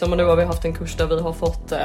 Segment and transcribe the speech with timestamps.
[0.00, 1.78] Så nu har vi haft en kurs där vi har fått eh,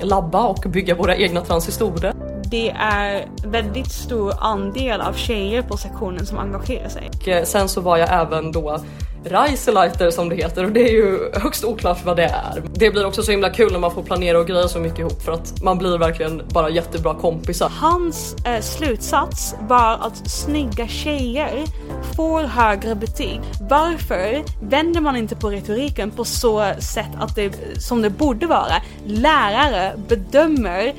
[0.00, 2.14] labba och bygga våra egna transistorer.
[2.50, 7.10] Det är väldigt stor andel av tjejer på sektionen som engagerar sig.
[7.16, 8.80] Och eh, sen så var jag även då
[9.28, 12.62] Reiseleiter som det heter och det är ju högst oklart vad det är.
[12.72, 15.22] Det blir också så himla kul när man får planera och greja så mycket ihop
[15.22, 17.72] för att man blir verkligen bara jättebra kompisar.
[17.80, 21.64] Hans eh, slutsats var att snygga tjejer
[22.16, 23.40] får högre betyg.
[23.70, 28.74] Varför vänder man inte på retoriken på så sätt att det som det borde vara?
[29.06, 30.92] Lärare bedömer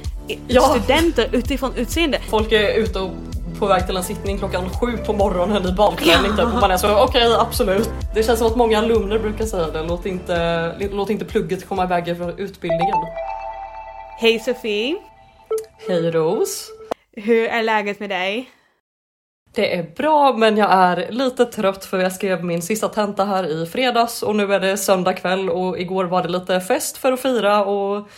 [0.47, 0.61] Ja.
[0.61, 2.19] studenter utifrån utseende.
[2.29, 3.11] Folk är ute och
[3.59, 6.61] på väg till en sittning klockan sju på morgonen i balklänning typ.
[6.61, 7.89] man är så okej absolut.
[8.15, 11.83] Det känns som att många alumner brukar säga det, låt inte, låt inte plugget komma
[11.83, 12.95] i vägen för utbildningen.
[14.19, 14.95] Hej Sofie!
[15.87, 16.67] Hej Ros!
[17.11, 18.49] Hur är läget med dig?
[19.55, 23.43] Det är bra men jag är lite trött för jag skrev min sista tenta här
[23.43, 27.11] i fredags och nu är det söndag kväll och igår var det lite fest för
[27.11, 28.09] att fira och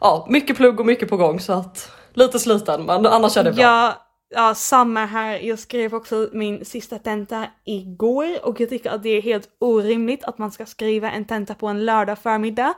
[0.00, 3.52] ja, mycket plugg och mycket på gång så att lite sliten men annars är det
[3.52, 3.62] bra.
[3.62, 5.38] Ja, ja, samma här.
[5.38, 10.24] Jag skrev också min sista tenta igår och jag tycker att det är helt orimligt
[10.24, 12.74] att man ska skriva en tenta på en lördag förmiddag.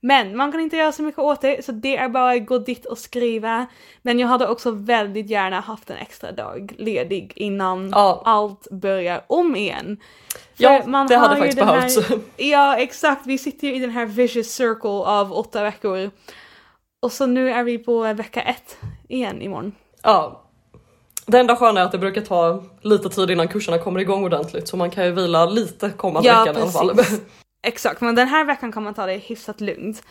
[0.00, 2.58] Men man kan inte göra så mycket åt det, så det är bara att gå
[2.58, 3.66] dit och skriva.
[4.02, 8.22] Men jag hade också väldigt gärna haft en extra dag ledig innan Ja.
[8.24, 9.96] allt börjar om igen.
[10.56, 12.08] För Ja, det hade faktiskt behövts.
[12.08, 13.26] Här, ja, exakt.
[13.26, 16.10] Vi sitter ju i den här vicious circle av åtta veckor.
[17.02, 19.72] Och så nu är vi på vecka ett igen imorgon.
[20.02, 20.47] Ja.
[21.28, 24.68] Det enda sköna är att det brukar ta lite tid innan kurserna kommer igång ordentligt
[24.68, 26.96] så man kan ju vila lite kommande Ja, veckan i alla fall.
[26.96, 27.20] precis.
[27.62, 30.02] Exakt, men den här veckan kan man ta det hyfsat lugnt.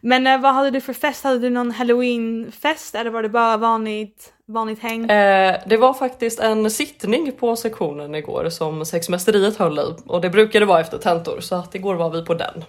[0.00, 1.24] Men eh, vad hade du för fest?
[1.24, 5.10] Hade du någon halloweenfest eller var det bara vanligt, vanligt häng?
[5.10, 10.30] Eh, det var faktiskt en sittning på sektionen igår som Sexmästeriet höll i och det
[10.30, 12.64] brukade vara efter tentor så att igår var vi på den.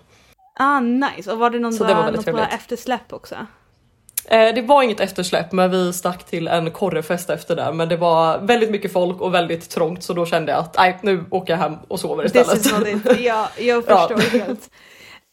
[0.59, 3.35] Ah nice, och var det någon Så det var något eftersläpp också?
[4.27, 7.97] Eh, det var inget eftersläpp men vi stack till en korrefest efter där men det
[7.97, 11.53] var väldigt mycket folk och väldigt trångt så då kände jag att nej nu åker
[11.53, 13.19] jag hem och sover istället.
[13.19, 14.07] Ja, jag Ja.
[14.07, 14.69] förstår helt.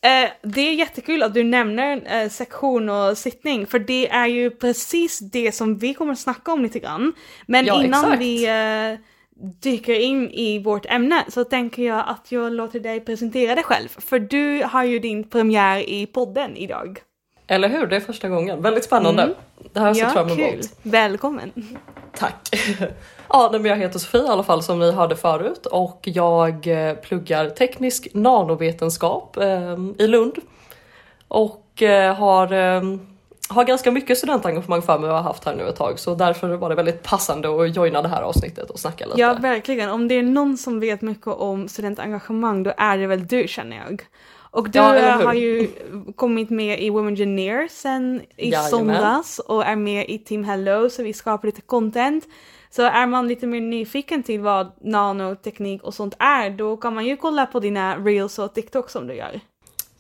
[0.05, 4.51] Eh, det är jättekul att du nämner eh, sektion och sittning för det är ju
[4.51, 7.13] precis det som vi kommer att snacka om lite grann.
[7.47, 8.23] Men Ja, innan exakt.
[8.23, 8.49] vi
[9.63, 13.89] dyker in i vårt ämne så tänker jag att jag låter dig presentera dig själv.
[13.99, 16.99] För du har ju din premiär i podden idag.
[17.53, 17.87] Eller hur?
[17.87, 18.63] Det är första gången.
[18.63, 19.35] Väldigt spännande.
[19.73, 20.39] Det här har jag fram emot.
[20.39, 20.63] kul.
[20.83, 21.53] Välkommen.
[22.17, 22.49] Tack!
[23.29, 26.95] Ja, men jag heter Sofie i alla fall som ni hörde förut och jag eh,
[26.95, 30.35] pluggar teknisk nanovetenskap eh, i Lund
[31.29, 32.83] och eh, har, eh,
[33.49, 36.49] har ganska mycket studentengagemang för mig och har haft här nu ett tag så därför
[36.49, 39.21] var det väldigt passande att joina det här avsnittet och snacka lite.
[39.21, 39.91] Ja, verkligen.
[39.91, 43.77] Om det är någon som vet mycket om studentengagemang då är det väl du känner
[43.77, 44.03] jag.
[44.53, 44.85] Och du Ja,
[45.25, 45.69] har ju
[46.17, 48.71] kommit med i Women Engineer sen i Jajamän.
[48.71, 52.25] somras och är med i Team Hello så vi skapar lite content.
[52.71, 57.07] Så är man lite mer nyfiken till vad nanoteknik och sånt är då kan man
[57.07, 59.41] ju kolla på dina reels och TikTok som du gör.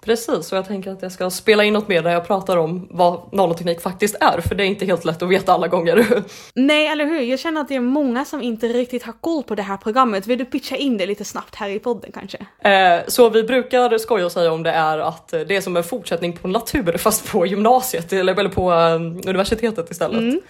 [0.05, 2.89] Precis, och jag tänker att jag ska spela in något mer där jag pratar om
[2.91, 6.23] vad nanoteknik faktiskt är för det är inte helt lätt att veta alla gånger.
[6.55, 7.21] Nej, eller hur?
[7.21, 10.27] Jag känner att det är många som inte riktigt har koll på det här programmet.
[10.27, 12.39] Vill du pitcha in det lite snabbt här i podden kanske?
[12.71, 15.85] Eh, Så vi brukar skoja och säga om det är att det är som en
[15.85, 18.95] fortsättning på natur fast på gymnasiet eller på eh,
[19.31, 20.43] universitetet istället.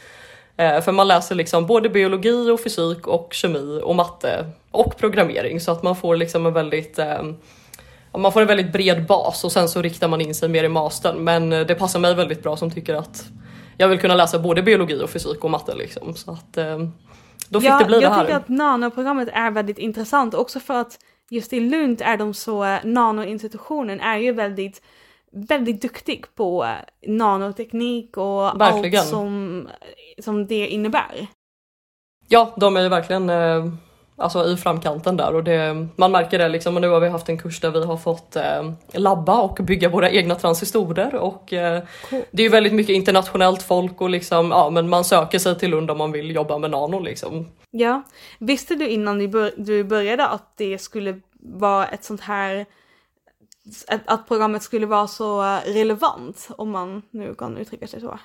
[0.56, 5.60] Eh, För man läser liksom både biologi och fysik och kemi och matte och programmering
[5.60, 7.22] så att man får liksom en väldigt eh,
[8.20, 10.68] man får en väldigt bred bas och sen så riktar man in sig mer i
[10.68, 11.24] mastern.
[11.24, 13.24] Men eh, det passar mig väldigt bra som tycker att
[13.76, 16.14] jag vill kunna läsa både biologi och fysik och matte liksom.
[16.14, 16.78] Så att eh,
[17.48, 18.24] då fick det bli det jag här.
[18.24, 20.98] tycker att nanoprogrammet är väldigt intressant också för att
[21.30, 24.82] just i Lund är de så, nanoinstitutionen är ju väldigt,
[25.32, 29.00] väldigt duktig på eh, nanoteknik och Verkligen.
[29.00, 29.68] allt som,
[30.18, 31.26] som det innebär.
[32.28, 33.64] Ja, de är ju verkligen eh,
[34.16, 36.74] alltså i framkanten där och det, man märker det liksom.
[36.74, 39.88] Och nu har vi haft en kurs där vi har fått eh, labba och bygga
[39.88, 42.22] våra egna transistorer och eh, Cool.
[42.30, 45.70] det är ju väldigt mycket internationellt folk och liksom ja, men man söker sig till
[45.70, 47.48] Lund om man vill jobba med nano liksom.
[47.70, 48.02] Ja,
[48.38, 52.66] visste du innan du, bör, du började att det skulle vara ett sånt här
[53.88, 58.18] att, att programmet skulle vara så relevant om man nu kan uttrycka sig så?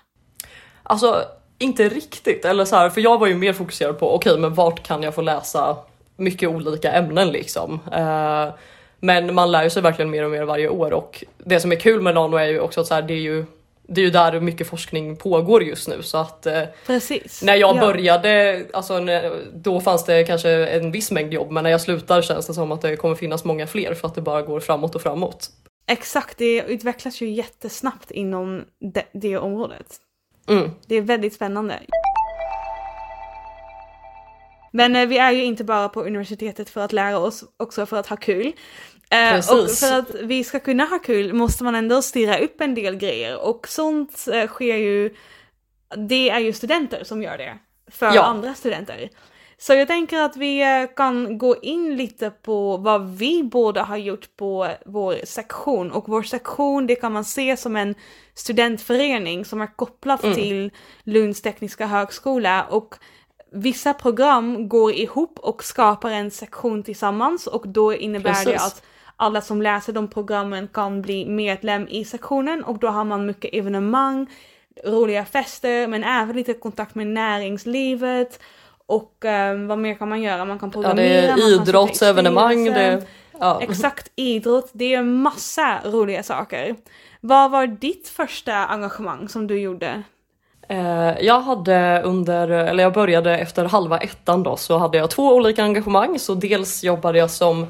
[0.83, 1.23] Alltså
[1.59, 4.83] inte riktigt eller så här, för jag var ju mer fokuserad på okej, men vart
[4.87, 5.77] kan jag få läsa
[6.15, 7.79] mycket olika ämnen liksom.
[7.93, 8.47] Eh,
[8.99, 12.01] men man lär sig verkligen mer och mer varje år och det som är kul
[12.01, 13.45] med nano är ju också att så här, det är ju
[13.89, 16.61] det är ju där mycket forskning pågår just nu så att eh,
[17.41, 17.81] när jag Ja.
[17.81, 22.21] började, alltså, när, då fanns det kanske en viss mängd jobb men när jag slutar
[22.21, 24.95] känns det som att det kommer finnas många fler för att det bara går framåt
[24.95, 25.49] och framåt.
[25.89, 28.63] Exakt, det utvecklas ju jättesnabbt inom
[28.93, 29.87] det, det området.
[30.47, 30.71] Mm.
[30.87, 31.79] Det är väldigt spännande.
[34.71, 37.97] Men eh, vi är ju inte bara på universitetet för att lära oss, också för
[37.97, 38.45] att ha kul.
[39.09, 39.79] Eh, och Precis.
[39.79, 43.37] för att vi ska kunna ha kul måste man ändå styra upp en del grejer
[43.37, 45.15] och sånt eh, sker ju,
[46.07, 47.57] det är ju studenter som gör det
[47.91, 48.21] för Ja.
[48.23, 49.09] andra studenter.
[49.59, 53.97] Så jag tänker att vi eh, kan gå in lite på vad vi båda har
[53.97, 55.91] gjort på vår sektion.
[55.91, 57.95] Och vår sektion det kan man se som en
[58.33, 60.35] studentförening som är kopplat Mm.
[60.35, 60.71] till
[61.03, 62.63] Lunds tekniska högskola.
[62.63, 62.95] Och
[63.51, 67.47] vissa program går ihop och skapar en sektion tillsammans.
[67.47, 68.67] Och då innebär det Precis.
[68.67, 68.83] att
[69.15, 72.63] alla som läser de programmen kan bli medlem i sektionen.
[72.63, 74.27] Och då har man mycket evenemang,
[74.85, 78.39] roliga fester men även lite kontakt med näringslivet
[78.87, 80.45] och eh, vad mer kan man göra?
[80.45, 83.01] Man kan Ja, programmera, det är idrottsevenemang, det,
[83.39, 83.61] ja.
[83.61, 86.75] Exakt, idrott, det är massa roliga saker.
[87.21, 90.03] Vad var ditt första engagemang som du gjorde?
[90.69, 95.33] Eh, Jag hade under, eller jag började efter halva ettan då, så hade jag två
[95.35, 96.19] olika engagemang.
[96.19, 97.67] Så dels jobbade jag som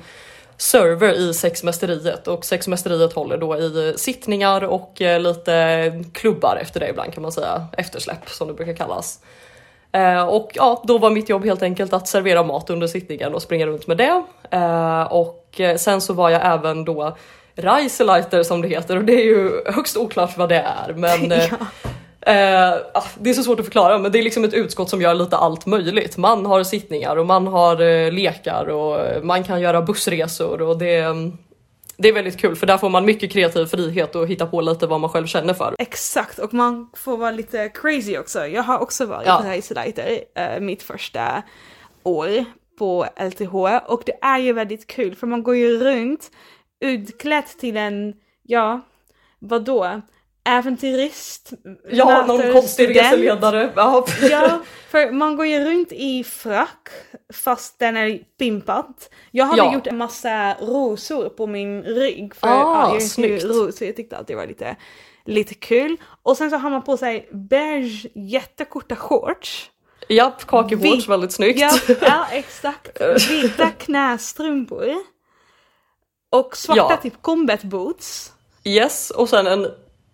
[0.57, 6.89] server i Sexmästeriet och Sexmästeriet håller då i sittningar och eh, lite klubbar efter det
[6.89, 9.19] ibland kan man säga, eftersläpp som det brukar kallas.
[9.97, 13.41] Eh, och ja, då var mitt jobb helt enkelt att servera mat under sittningen och
[13.41, 14.23] springa runt med det.
[14.51, 17.17] Eh, och eh, sen så var jag även då
[17.55, 21.33] Reiseleiter som det heter och det är ju högst oklart vad det är men
[22.29, 22.79] Ja.
[22.93, 25.13] Ah, det är så svårt att förklara men det är liksom ett utskott som gör
[25.13, 26.17] lite allt möjligt.
[26.17, 31.37] Man har sittningar och man har lekar och man kan göra bussresor och det, mm,
[31.97, 34.87] det är väldigt kul för där får man mycket kreativ frihet och hitta på lite
[34.87, 35.75] vad man själv känner för.
[35.79, 38.47] Exakt, och man får vara lite crazy också.
[38.47, 39.41] Jag har också varit Ja.
[39.45, 41.43] reiseleiter eh, mitt första
[42.03, 42.45] år
[42.79, 43.55] på LTH
[43.85, 46.31] och det är ju väldigt kul för man går ju runt
[46.79, 48.81] utklädd till en, ja,
[49.39, 50.01] vadå?
[50.47, 51.53] Äventyrist?
[51.89, 53.73] Ja, någon konstig reseledare.
[53.75, 54.05] Ja.
[54.21, 54.59] Ja,
[54.89, 56.89] för man går ju runt i frack
[57.33, 59.09] fast den är pimpat.
[59.31, 59.73] Jag hade Ja.
[59.73, 64.17] gjort en massa rosor på min rygg för Ah, ja, jag är rosor, jag tyckte
[64.17, 64.75] att det var lite,
[65.25, 65.97] lite kul.
[66.23, 69.71] Och sen så har man på sig beige jättekorta shorts.
[70.09, 71.59] Japp, kakehårs, Vi- väldigt snyggt.
[71.59, 71.71] Ja,
[72.01, 73.01] ja exakt.
[73.29, 74.93] Vita knästrumpor.
[76.29, 76.97] Och svarta Ja.
[76.97, 78.33] typ combat boots.
[78.63, 79.67] Yes, och sen en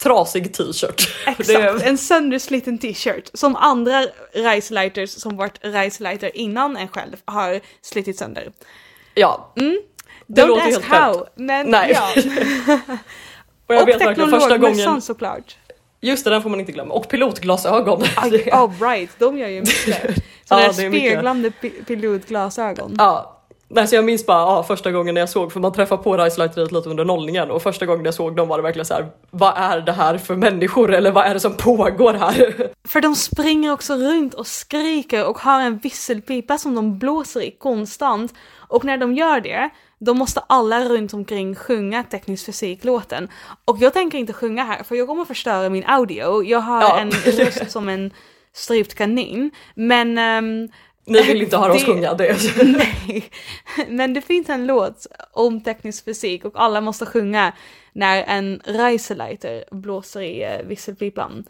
[0.04, 1.08] trasig t-shirt.
[1.28, 4.04] Exakt, Det- en söndersliten t-shirt som andra
[4.34, 8.52] Reisleiters som varit Reisleiter innan en själv har slitit sönder.
[9.16, 11.32] Ja, Det Don't låter ask helt how, sjukt.
[11.36, 11.92] men Nej.
[11.96, 12.10] ja.
[13.68, 15.58] och jag Och vet verkligen första gången, såklart.
[16.02, 18.00] just det den får man inte glömma, och pilotglasögon.
[18.32, 20.16] Det- Oh right, de gör ju mycket.
[20.16, 21.12] Så Ja, det det mycket.
[21.12, 22.96] speglande pi- pilotglasögon.
[22.98, 25.98] Ja, nej, så jag minns bara ja, första gången när jag såg, för man träffar
[25.98, 28.94] på Reisleiteriet lite under nollningen och första gången jag såg dem var det verkligen så
[28.94, 32.70] här: vad är det här för människor eller vad är det som pågår här?
[32.88, 37.52] För de springer också runt och skriker och har en visselpipa som de blåser i
[37.52, 38.34] konstant.
[38.58, 39.70] Och när de gör det,
[40.00, 43.30] då måste alla runt omkring sjunga teknisk fysiklåten.
[43.66, 46.44] Och jag tänker inte sjunga här för jag kommer förstöra min audio.
[46.44, 47.00] Jag har Ja.
[47.00, 48.12] en röst som en
[48.54, 49.52] strypt kanin.
[49.76, 50.70] Men ehm,
[51.06, 52.38] Ni vill inte höra oss sjunga det.
[52.64, 53.30] Nej,
[53.88, 57.54] men det finns en låt om teknisk fysik och alla måste sjunga
[57.94, 61.44] när en Reiseleiter blåser i eh, visselpipan.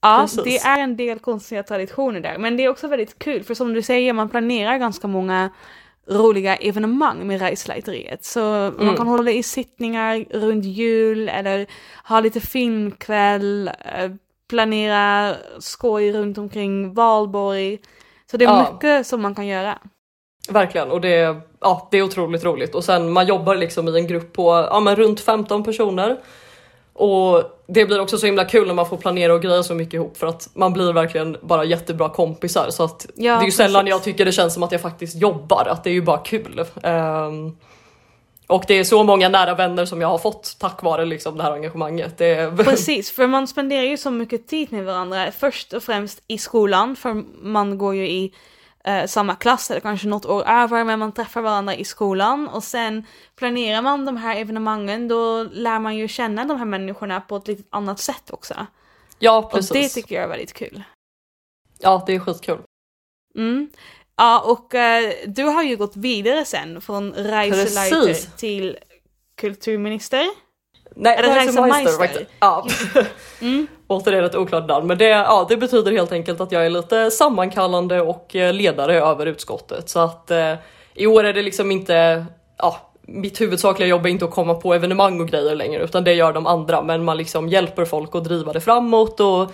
[0.00, 0.44] Ja, Precis.
[0.44, 3.72] det är en del konstiga traditioner där, men det är också väldigt kul för som
[3.72, 5.50] du säger, man planerar ganska många
[6.08, 8.24] roliga evenemang med Reisleiteriet.
[8.24, 8.96] Så man Mm.
[8.96, 11.66] kan hålla i sittningar runt jul eller
[12.04, 14.10] ha lite filmkväll, eh,
[14.48, 17.78] planera skoj runt omkring valborg.
[18.32, 18.68] Så det är Ja.
[18.72, 19.78] mycket som man kan göra.
[20.50, 23.96] Verkligen och det, är- ja, det är otroligt roligt och sen man jobbar liksom i
[23.98, 26.16] en grupp på ja, men runt 15 personer.
[26.94, 29.94] Och det blir också så himla kul när man får planera och greja så mycket
[29.94, 33.50] ihop för att man blir verkligen bara jättebra kompisar så att Ja, det är ju
[33.50, 33.90] sällan precis.
[33.90, 36.64] jag tycker det känns som att jag faktiskt jobbar, att det är ju bara kul.
[36.82, 37.56] Ehm,
[38.46, 41.42] och det är så många nära vänner som jag har fått tack vare liksom det
[41.42, 42.18] här engagemanget.
[42.18, 45.32] Det är, Precis, för man spenderar ju så mycket tid med varandra.
[45.32, 48.32] Först och främst i skolan, för man går ju i
[48.84, 52.64] eh, samma klass eller kanske något år över, men man träffar varandra i skolan och
[52.64, 53.06] sen
[53.36, 57.48] planerar man de här evenemangen, då lär man ju känna de här människorna på ett
[57.48, 58.54] lite annat sätt också.
[59.18, 59.94] ja Och precis.
[59.94, 60.82] det tycker jag är väldigt kul.
[61.78, 62.58] Ja det är skitkul.
[63.34, 63.70] Mm.
[64.16, 68.78] Ja, och eh, du har ju gått vidare sen från Reiseleiter till
[69.40, 70.26] kulturminister.
[70.96, 72.26] Nej, Är det Reisemeister Reisemeister?
[72.40, 72.66] Ja.
[73.40, 73.66] Mm.
[73.86, 77.10] Återigen ett oklart namn, men det, ja, det betyder helt enkelt att jag är lite
[77.10, 79.88] sammankallande och eh, ledare över utskottet.
[79.88, 80.54] Så att eh,
[80.94, 82.26] i år är det liksom inte
[82.58, 86.12] ja, mitt huvudsakliga jobb är inte att komma på evenemang och grejer längre utan det
[86.14, 89.52] gör de andra men man liksom hjälper folk att driva det framåt och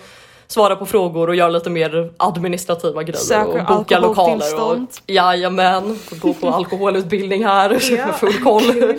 [0.51, 4.71] svara på frågor och göra lite mer administrativa grejer Söker och boka lokaler.
[4.71, 8.63] Och, jajamän, gå på alkoholutbildning här, Ja, full koll.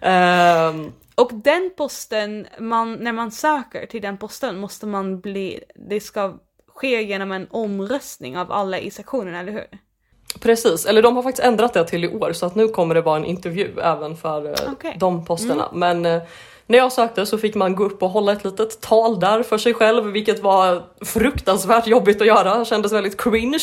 [0.00, 6.00] Ehm, Och den posten, man, när man söker till den posten måste man bli, det
[6.00, 6.34] ska
[6.74, 9.66] ske genom en omröstning av alla i sektionen, eller hur?
[10.40, 13.00] Precis, eller de har faktiskt ändrat det till i år så att nu kommer det
[13.00, 14.96] vara en intervju även för eh, Okej.
[15.00, 15.68] de posterna.
[15.72, 16.22] Men eh,
[16.72, 19.58] när jag sökte så fick man gå upp och hålla ett litet tal där för
[19.58, 22.64] sig själv, vilket var fruktansvärt jobbigt att göra.
[22.64, 23.58] Kändes väldigt cringe.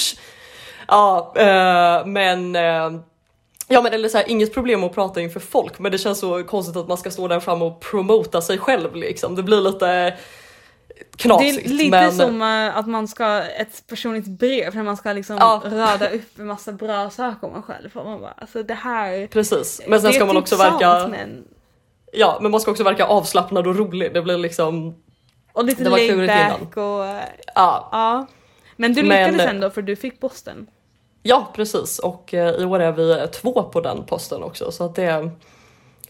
[0.88, 2.92] Ja, eh, men eh,
[3.72, 6.44] Ja men eller så här, inget problem att prata inför folk men det känns så
[6.44, 9.36] konstigt att man ska stå där fram och promota sig själv liksom.
[9.36, 10.16] Det blir lite Det
[11.18, 11.66] knasigt.
[11.66, 12.12] är lite men...
[12.12, 15.62] som eh, att man ska, ett personligt brev när man ska liksom Ja.
[15.66, 17.90] rada upp en massa bra saker om en själv.
[17.94, 19.28] Och man bara, alltså det här...
[19.28, 21.44] Precis, men sen det ska man typ också verka sant, men...
[22.14, 24.14] Ja, men man ska också verka avslappnad och rolig.
[24.14, 24.96] Det blir liksom,
[25.54, 27.06] Och lite Det var klurigt back och...
[27.06, 27.24] eh,
[27.56, 28.26] ja, Ja.
[28.76, 30.68] Men du Men- lyckades ändå för du fick posten.
[31.24, 32.00] ja precis.
[32.00, 35.32] Och eh, i år är vi två på den posten också så att det är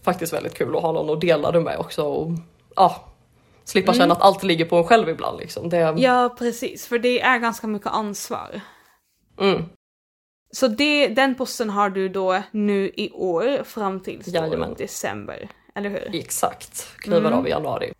[0.02, 2.30] faktiskt väldigt kul att ha någon att dela det med också och
[2.76, 3.04] ja,
[3.64, 5.68] slippa känna att allt ligger på en själv ibland liksom.
[5.68, 8.60] Det, Ja precis, för det är ganska mycket ansvar.
[9.40, 9.62] mm,
[10.52, 14.74] Så det, den posten har du då nu i år fram till så Jajamän.
[14.78, 16.10] december, eller hur?
[16.14, 17.32] exakt, kliver Mm.
[17.32, 17.92] av i januari.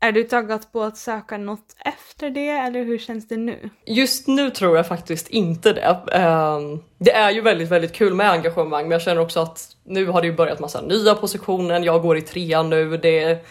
[0.00, 3.70] Är du taggad på att söka något efter det eller hur känns det nu?
[3.86, 5.98] Just nu tror jag faktiskt inte det.
[6.12, 10.06] Ehm, det är ju väldigt, väldigt kul med engagemang, men jag känner också att nu
[10.06, 11.84] har det ju börjat massa nya på sektionen.
[11.84, 12.96] Jag går i trean nu.
[12.96, 13.44] Det,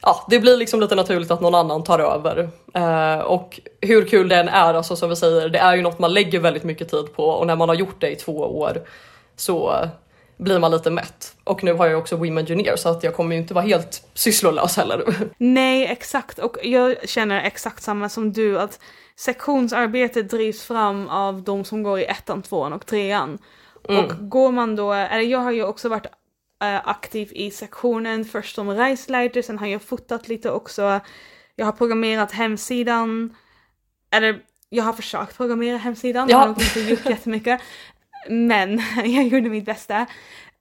[0.00, 2.50] ja, det blir liksom lite naturligt att någon annan tar över.
[2.74, 5.98] Eh, och hur kul det än är, alltså som vi säger, det är ju något
[5.98, 8.82] man lägger väldigt mycket tid på och när man har gjort det i två år
[9.36, 9.88] så
[10.42, 11.36] blir man lite mätt.
[11.44, 14.08] Och nu har jag också Women Engineer så att jag kommer ju inte vara helt
[14.14, 15.14] sysslolös heller.
[15.38, 16.38] Nej, exakt.
[16.38, 18.78] Och jag känner exakt samma som du att
[19.16, 23.38] sektionsarbete drivs fram av de som går i ettan, tvåan och trean.
[23.88, 24.04] Mm.
[24.04, 26.06] Och går man då, eller jag har ju också varit
[26.62, 31.00] eh, aktiv i sektionen, först som reisleiter, sen har jag fotat lite också.
[31.56, 33.36] Jag har programmerat hemsidan,
[34.10, 36.38] eller jag har försökt programmera hemsidan, Ja.
[36.38, 37.60] har inte gjort jättemycket.
[38.28, 40.06] Men jag gjorde mitt bästa.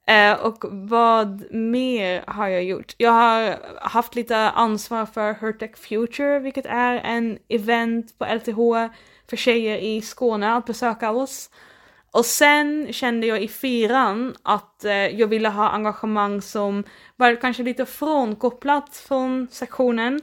[0.08, 2.96] Eh, och vad mer har jag gjort?
[2.98, 8.94] Jag har haft lite ansvar för Hertech Future, vilket är en event på LTH
[9.30, 11.50] för tjejer i Skåne att besöka oss.
[12.12, 16.84] Och sen kände jag i fyran att eh, jag ville ha engagemang som
[17.16, 20.22] var kanske lite frånkopplat från sektionen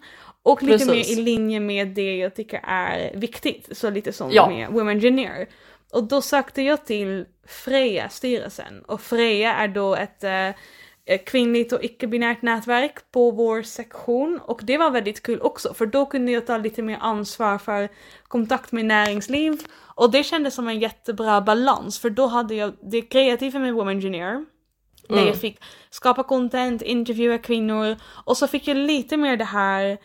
[0.52, 1.16] och lite Precis.
[1.16, 4.48] mer i linje med det jag tycker är viktigt, så lite som Ja.
[4.48, 5.48] med Women Engineer.
[5.92, 10.54] Och då sökte jag till Freja-styrelsen och Freja är då ett eh, eh,
[11.26, 16.06] kvinnligt och icke-binärt nätverk på vår sektion och det var väldigt kul också för då
[16.06, 17.88] kunde jag ta lite mer ansvar för
[18.28, 19.58] kontakt med näringsliv
[19.96, 23.96] och det kändes som en jättebra balans för då hade jag det kreativa med Women
[23.96, 24.44] Engineer
[25.08, 25.26] där Mm.
[25.26, 25.58] jag fick
[25.90, 29.98] skapa content, intervjua kvinnor och så fick jag lite mer det här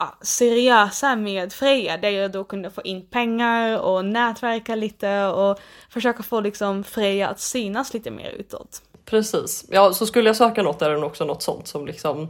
[0.00, 5.58] ja, seriösa med Freja där jag då kunde få in pengar och nätverka lite och
[5.90, 8.82] försöka få liksom Freja att synas lite mer utåt.
[9.04, 9.64] Precis.
[9.68, 12.28] Ja, så skulle jag söka något är det också något sånt som liksom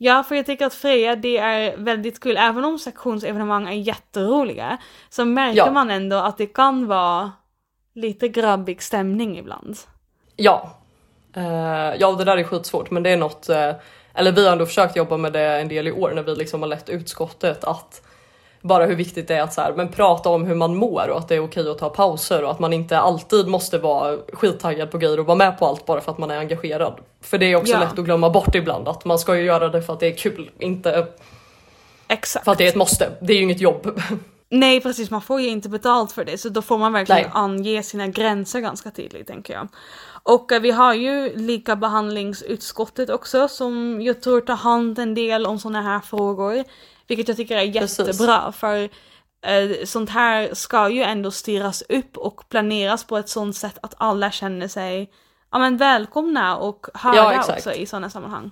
[0.00, 2.36] Ja, för jag tycker att Freja det är väldigt kul.
[2.36, 4.78] Även om sektionsevenemang är jätteroliga
[5.10, 5.70] så märker Ja.
[5.70, 7.32] man ändå att det kan vara
[7.94, 9.76] lite grabbig stämning ibland.
[10.36, 10.70] Ja.
[11.36, 13.72] Eh, ja, det där är skitsvårt, men det är något, eh,
[14.18, 16.62] eller vi har ändå försökt jobba med det en del i år när vi liksom
[16.62, 18.02] har lett utskottet att
[18.60, 21.18] bara hur viktigt det är att så här, men prata om hur man mår och
[21.18, 24.90] att det är okej att ta pauser och att man inte alltid måste vara skittaggad
[24.90, 26.94] på grejer och vara med på allt bara för att man är engagerad.
[27.20, 27.80] För det är också Ja.
[27.80, 30.16] lätt att glömma bort ibland att man ska ju göra det för att det är
[30.16, 31.06] kul, inte
[32.08, 32.44] Exakt.
[32.44, 33.10] för att det är ett måste.
[33.20, 34.00] Det är ju inget jobb.
[34.50, 37.30] Nej precis, man får ju inte betalt för det så då får man verkligen Nej.
[37.34, 39.68] ange sina gränser ganska tydligt tänker jag.
[40.22, 45.46] Och eh, vi har ju lika behandlingsutskottet också som jag tror tar hand en del
[45.46, 46.64] om sådana här frågor.
[47.06, 47.98] Vilket jag tycker är Precis.
[47.98, 48.88] jättebra för
[49.42, 53.94] eh, sånt här ska ju ändå styras upp och planeras på ett sånt sätt att
[53.96, 55.10] alla känner sig
[55.52, 58.50] ja, men välkomna och hörda Ja, också i sådana sammanhang.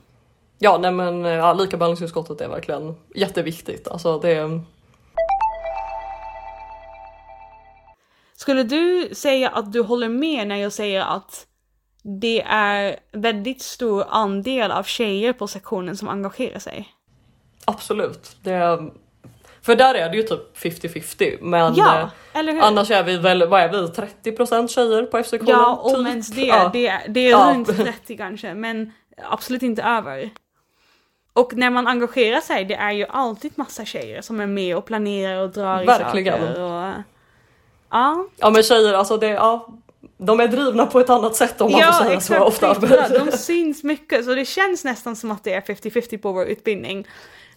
[0.58, 3.88] Ja, nej men eh, ja, likabehandlingsutskottet är verkligen jätteviktigt.
[3.88, 4.60] Alltså det
[8.36, 11.46] Skulle du säga att du håller med när jag säger att
[12.20, 16.88] det är väldigt stor andel av tjejer på sektionen som engagerar sig?
[17.64, 18.36] Absolut.
[18.42, 18.78] Det
[19.62, 23.60] För där är det ju typ 50-50 men Ja, eh, annars är vi väl, vad
[23.60, 25.48] är vi, 30% tjejer på FC-kollen?
[25.60, 26.06] Ja, om typ?
[26.08, 26.40] ens det.
[26.46, 26.70] Ja.
[26.72, 27.52] Det, är- det är Ja.
[27.54, 28.92] runt 30 kanske, men
[29.30, 30.30] absolut inte över.
[31.32, 34.84] Och när man engagerar sig, det är ju alltid massa tjejer som är med och
[34.84, 36.38] planerar och drar i Verkligen.
[36.46, 36.62] saker.
[36.62, 36.92] Och,
[37.90, 39.68] ja, Ja men tjejer alltså det, ja,
[40.18, 42.40] de är drivna på ett annat sätt om man ja får säga exakt.
[42.40, 42.74] så ofta.
[42.74, 43.08] skitbra.
[43.08, 47.06] De syns mycket, så det känns nästan som att det är 50-50 på vår utbildning.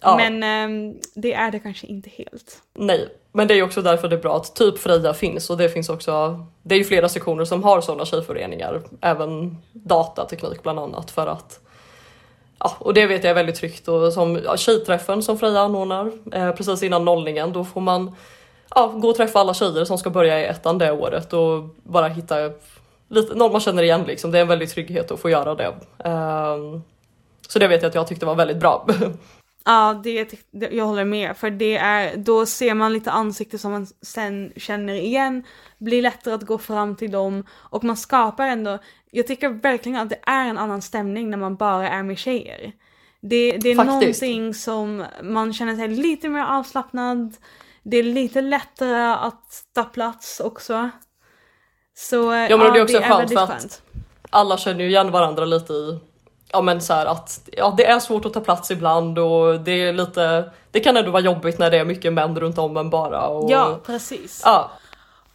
[0.00, 0.16] Ja.
[0.16, 2.62] Men ehm, det är det kanske inte helt.
[2.74, 5.68] Nej, men det är också därför det är bra att typ Freja finns och det
[5.68, 6.46] finns också.
[6.62, 11.60] Det är ju flera sektioner som har sådana tjejföreningar, även datateknik bland annat för att
[12.62, 16.12] Ja, och det vet jag är väldigt tryggt och som ja, tjejträffen som Freja anordnar
[16.32, 18.16] eh, precis innan nollningen, då får man
[18.74, 22.08] ja, gå och träffa alla tjejer som ska börja i ettan det året och bara
[22.08, 22.36] hitta
[23.08, 24.30] lite, någon man känner igen liksom.
[24.30, 25.74] Det är en väldig trygghet att få göra det.
[26.04, 26.82] Ehm,
[27.48, 28.86] så det vet jag att jag tyckte var väldigt bra.
[29.64, 31.36] Ja, det, jag håller med.
[31.36, 35.44] För det är, då ser man lite ansikten som man sen känner igen,
[35.78, 38.78] blir lättare att gå fram till dem och man skapar ändå,
[39.10, 42.72] jag tycker verkligen att det är en annan stämning när man bara är med tjejer.
[43.20, 43.94] Det, det är Faktiskt.
[43.94, 47.36] någonting som man känner sig lite mer avslappnad,
[47.82, 50.90] det är lite lättare att ta plats också.
[51.94, 53.82] Så Ja, men det är också skönt väldigt för att-
[54.30, 55.98] alla känner ju igen varandra lite i
[56.52, 59.72] Ja men så här att ja, det är svårt att ta plats ibland och det
[59.72, 62.90] är lite Det kan ändå vara jobbigt när det är mycket män runt om en
[62.90, 64.42] bara och Ja, precis.
[64.44, 64.70] ja,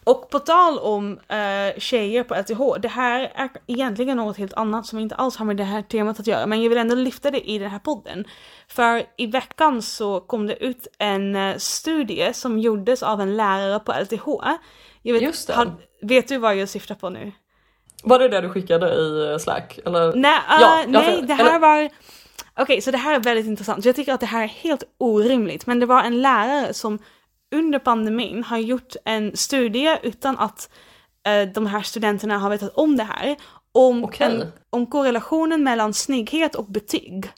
[0.06, 4.86] Och på tal om eh, tjejer på LTH, det här är egentligen något helt annat
[4.86, 7.32] som inte alls har med det här temat att göra, men jag vill ändå lyfta
[7.32, 8.26] det i den här podden.
[8.68, 13.80] För i veckan så kom det ut en eh, studie som gjordes av en lärare
[13.80, 14.58] på LTH.
[15.02, 15.54] Jag vet, Just det.
[15.54, 15.72] Har,
[16.02, 17.32] vet du vad jag syftar på nu?
[18.04, 19.80] Var det det du skickade i eh, Slack?
[19.86, 20.14] Eller?
[20.16, 21.90] Nej, eh, Ja, nej det här eller- var...
[22.60, 23.86] Okej, så det här är väldigt intressant.
[23.86, 27.00] Jag tycker att det här är helt orimligt, men det var en lärare som
[27.56, 30.70] under pandemin har gjort en studie utan att
[31.28, 33.36] eh, de här studenterna har vetat om det här.
[33.72, 34.28] Om, Okej.
[34.28, 37.30] en, om korrelationen mellan snygghet och betyg.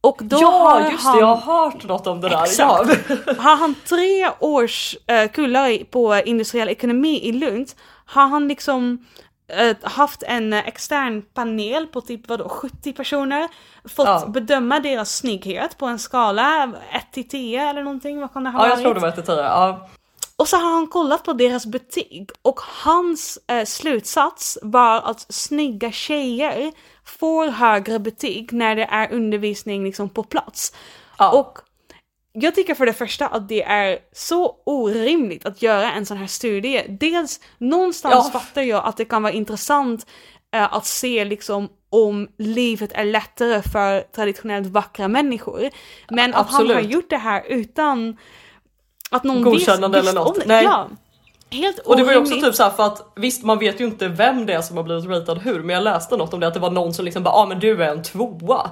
[0.00, 2.42] Och då ja har just han, det, jag har hört något om det där.
[2.42, 3.10] Exakt.
[3.26, 3.34] Ja.
[3.38, 7.68] har han tre års eh, kullar på industriell ekonomi i Lund
[8.08, 9.06] har han liksom
[9.82, 13.48] haft en eh, extern panel på typ vadå, 70 personer,
[13.84, 14.26] fått Ja.
[14.28, 18.58] bedöma deras snygghet på en skala 1 till 10 eller någonting, vad kan det ha
[18.60, 18.82] ja jag varit?
[18.84, 19.36] tror det var ett tio.
[19.36, 19.88] Ja.
[20.36, 25.92] Och så har han kollat på deras betyg och hans eh, slutsats var att snygga
[25.92, 26.72] tjejer
[27.04, 30.72] får högre betyg när det är undervisning liksom på plats.
[31.18, 31.32] Ja.
[31.32, 31.58] Och
[32.32, 36.26] jag tycker för det första att det är så orimligt att göra en sån här
[36.26, 36.82] studie.
[36.88, 38.40] Dels någonstans Ja.
[38.40, 40.06] fattar jag att det kan vara intressant
[40.54, 45.70] eh, att se liksom om livet är lättare för traditionellt vackra människor.
[46.10, 46.90] Men att han har Absolut.
[46.90, 48.16] gjort det här utan
[49.10, 50.36] att någon Godkännande visst, eller något.
[50.38, 50.42] om.
[50.46, 50.64] Nej.
[50.64, 50.88] Ja.
[51.50, 54.08] Helt Och det var ju också typ så för att visst man vet ju inte
[54.08, 56.54] vem det är som har blivit ratad hur men jag läste något om det att
[56.54, 58.70] det var någon som liksom bara ah, men du är en tvåa.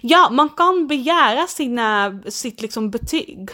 [0.00, 3.50] Ja, man kan begära sina, sitt liksom betyg.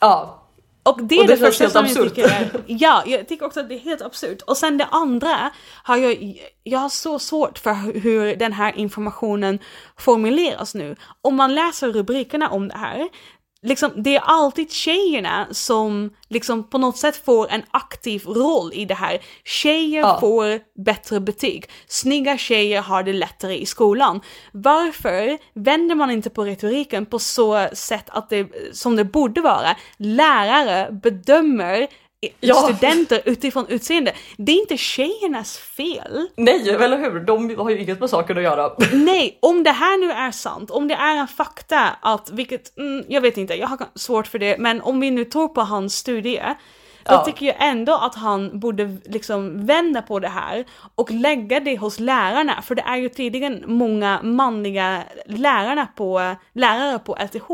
[0.00, 0.42] Ja,
[0.82, 1.96] Och det är Och det det, första helt som absurt.
[2.04, 4.42] jag tycker är, Ja, jag tycker också att det är helt absurt.
[4.42, 5.50] Och sen det andra
[5.82, 9.58] har jag, jag har så svårt för hur den här informationen
[9.98, 10.96] formuleras nu.
[11.22, 13.08] Om man läser rubrikerna om det här,
[13.66, 18.84] liksom, det är alltid tjejerna som liksom på något sätt får en aktiv roll i
[18.84, 19.18] det här.
[19.44, 20.20] Tjejer Ja.
[20.20, 21.70] får bättre betyg.
[21.86, 24.20] Snygga tjejer har det lättare i skolan.
[24.52, 29.76] Varför vänder man inte på retoriken på så sätt att det, som det borde vara,
[29.96, 31.86] lärare bedömer
[32.40, 32.54] Ja.
[32.54, 34.12] studenter utifrån utseende.
[34.36, 36.28] Det är inte tjejernas fel.
[36.36, 37.20] nej eller hur?
[37.20, 38.72] De har ju inget med saken att göra.
[38.92, 43.04] Nej, om det här nu är sant, om det är en fakta att, vilket, mm,
[43.08, 45.96] jag vet inte, jag har svårt för det, men om vi nu tror på hans
[45.96, 46.42] studie,
[47.04, 47.24] då Ja.
[47.24, 52.00] tycker jag ändå att han borde liksom vända på det här och lägga det hos
[52.00, 57.50] lärarna, för det är ju tydligen många manliga lärarna på, lärare på LTH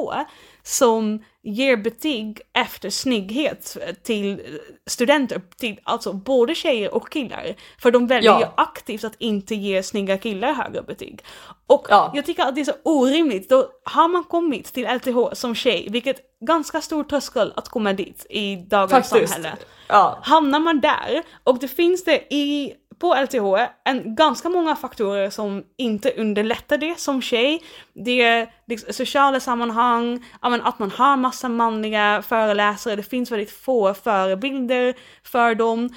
[0.65, 4.41] som ger betyg efter snygghet till
[4.87, 7.55] studenter, till, alltså både tjejer och killar.
[7.79, 8.41] För de väljer Ja.
[8.41, 11.21] ju aktivt att inte ge snygga killar högre betyg.
[11.67, 12.13] Och Ja.
[12.15, 15.87] jag tycker att det är så orimligt, då har man kommit till LTH som tjej,
[15.91, 19.33] vilket ganska stor tröskel att komma dit i dagens Faktiskt.
[19.33, 19.57] samhälle.
[19.89, 25.31] Ja, Hamnar man där och det finns det i på LTH en ganska många faktorer
[25.31, 27.63] som inte underlättar det som tjej.
[27.95, 33.95] Det är liksom sociala sammanhang, att man har massa manliga föreläsare, det finns väldigt få
[33.95, 35.89] förebilder för dem.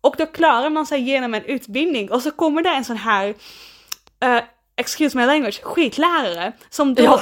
[0.00, 3.34] Och då klarar man sig genom en utbildning och så kommer det en sån här,
[4.20, 4.42] eh,
[4.76, 7.20] excuse my language, skitlärare som då Ja.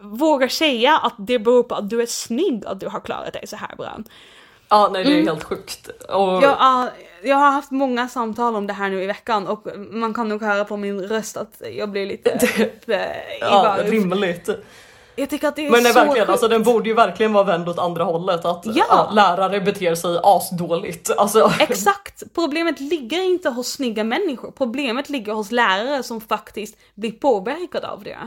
[0.00, 3.46] vågar säga att det beror på att du är snygg att du har klarat dig
[3.46, 3.98] så här bra.
[4.68, 5.26] Ja, nej det är Mm.
[5.26, 5.88] helt sjukt.
[6.08, 6.88] Och, Jag,
[7.22, 10.42] jag har haft många samtal om det här nu i veckan och man kan nog
[10.42, 13.00] höra på min röst att jag blir lite typ, eh, i
[13.40, 14.48] ja, rimligt.
[15.18, 16.30] Jag tycker att det är Men är så verkligen, sjukt.
[16.30, 18.44] alltså den borde ju verkligen vara vänd åt andra hållet.
[18.44, 21.10] Att ja, lärare beter sig asdåligt.
[21.18, 22.22] Alltså, Exakt!
[22.34, 28.02] Problemet ligger inte hos snygga människor, problemet ligger hos lärare som faktiskt blir påverkade av
[28.02, 28.18] det.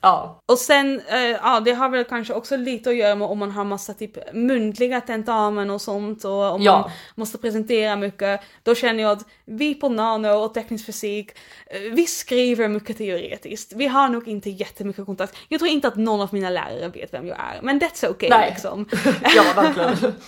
[0.00, 0.40] Ja.
[0.46, 3.50] Och sen, eh, ja det har väl kanske också lite att göra med om man
[3.50, 6.78] har massa typ muntliga tentamen och sånt och om Ja.
[6.80, 8.40] man måste presentera mycket.
[8.62, 11.30] Då känner jag att vi på nano och teknisk fysik,
[11.66, 13.72] eh, vi skriver mycket teoretiskt.
[13.72, 15.36] Vi har nog inte jättemycket kontakt.
[15.48, 18.28] Jag tror inte att någon av mina lärare vet vem jag är, men that's okay
[18.28, 18.50] Nej.
[18.50, 18.88] liksom.
[19.36, 20.14] ja, verkligen.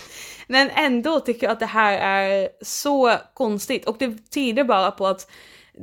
[0.47, 5.07] Men ändå tycker jag att det här är så konstigt och det tyder bara på
[5.07, 5.31] att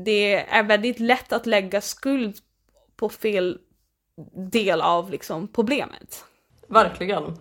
[0.04, 2.36] det är väldigt lätt att lägga skuld
[2.96, 3.58] på fel
[4.52, 6.24] del av liksom problemet.
[6.68, 7.36] verkligen.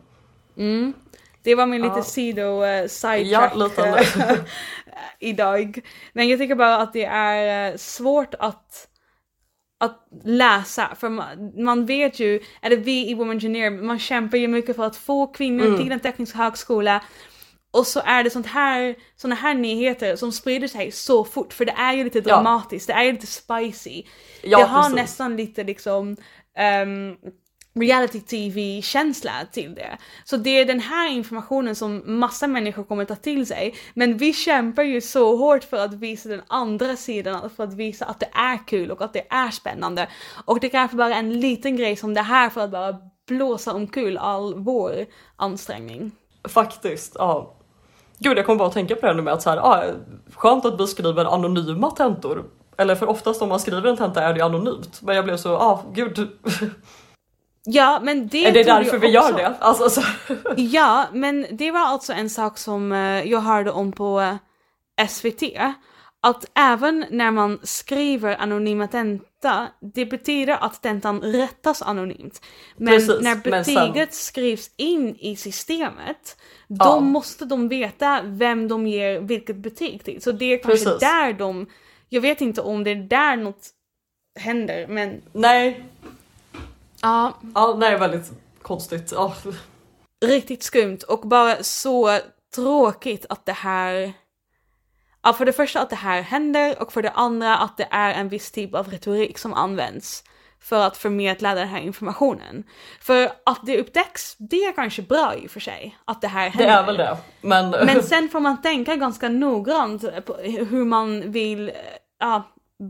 [0.58, 0.94] Mm.
[1.44, 1.96] Det var min Ja.
[1.96, 3.78] lite sido uh, Ja, sidetrack
[4.18, 4.36] eh,
[5.20, 5.80] idag.
[6.14, 8.86] Men jag tycker bara att det är eh, svårt att
[9.82, 14.48] att läsa, för man, man vet ju, eller vi i Women Engineer, man kämpar ju
[14.48, 15.78] mycket för att få kvinnor Mm.
[15.80, 17.04] till en teknisk högskola.
[17.72, 21.66] Och så är det sånt här, såna här nyheter som sprider sig så fort, för
[21.66, 22.24] det är ju lite Ja.
[22.24, 24.04] dramatiskt, det är ju lite spicy.
[24.44, 24.96] Ja, det har precis.
[24.96, 26.18] nästan lite liksom
[26.60, 27.17] Ehm, um,
[27.74, 29.98] reality tv-känsla till det.
[30.24, 33.76] Så det är den här informationen som massa människor kommer ta till sig.
[33.93, 38.06] Men vi kämpar ju så hårt för att visa den andra sidan, för att visa
[38.06, 40.08] att det är kul och att det är spännande.
[40.45, 42.95] Och det kanske bara är en liten grej som det här för att bara
[43.28, 46.12] blåsa omkull all vår ansträngning.
[46.48, 47.56] Faktiskt, ja.
[48.17, 49.95] Gud jag kommer bara att tänka på det nu med att så här,
[50.34, 52.45] skönt att vi skriver anonyma tentor.
[52.80, 55.02] Eller för oftast om man skriver en tenta är det anonymt.
[55.02, 56.30] Men jag blev så, ah gud.
[57.65, 59.54] Ja, men det är det därför vi gör det?
[59.60, 60.02] Alltså, så,
[60.58, 64.20] Ja, men det var alltså en sak som eh, jag hörde om på
[65.02, 65.44] eh, SVT.
[66.22, 72.42] Att även när man skriver anonyma tenta, det betyder att tentan rättas anonymt.
[72.78, 76.38] Men Precis, när men betyget sen- skrivs in i systemet,
[76.68, 77.00] då Ja.
[77.00, 80.22] måste de veta vem de ger vilket betyg till.
[80.22, 81.00] Så det är kanske Precis.
[81.00, 81.65] där de,
[82.10, 83.69] jag vet inte om det är där något
[84.39, 85.84] händer, men nej,
[87.02, 89.12] ja, ja, nej väldigt konstigt.
[89.15, 89.36] Ja.
[90.26, 92.19] riktigt skumt och bara så
[92.56, 94.13] tråkigt att det här...
[95.24, 98.13] Ja, för det första att det här händer och för det andra att det är
[98.13, 100.24] en viss typ av retorik som används
[100.62, 102.63] för att förmedla den här informationen.
[103.02, 106.45] För att det upptäcks, det är kanske bra i och för sig, att det här
[106.45, 106.78] Det händer.
[106.78, 107.17] är väl det.
[107.41, 111.72] Men, Men sen får man tänka ganska noggrant på hur man vill
[112.20, 112.44] ja,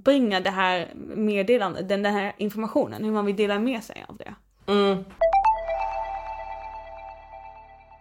[0.04, 4.18] bringa det här meddelandet, den, den här informationen, hur man vill dela med sig av
[4.18, 4.34] det.
[4.72, 5.06] mm,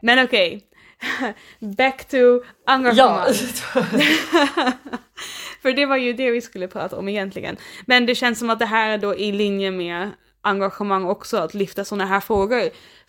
[0.03, 0.65] Men okej,
[1.59, 2.17] back to
[2.67, 3.27] engagemang.
[3.75, 3.83] ja.
[5.63, 7.57] För det var ju det vi skulle prata om egentligen.
[7.87, 10.11] Men det känns som att det här är då i linje med
[10.43, 12.63] engagemang också, att lyfta sådana här frågor.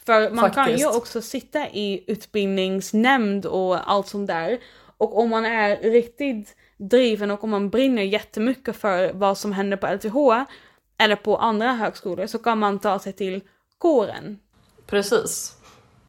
[0.05, 0.95] För man kan ju Faktiskt.
[0.97, 4.57] också sitta i utbildningsnämnd och allt sånt där.
[4.99, 9.77] Och om man är riktigt driven och om man brinner jättemycket för vad som händer
[9.77, 10.51] på LTH
[10.97, 13.41] eller på andra högskolor så kan man ta sig till
[13.77, 14.39] kåren.
[14.85, 15.55] Precis.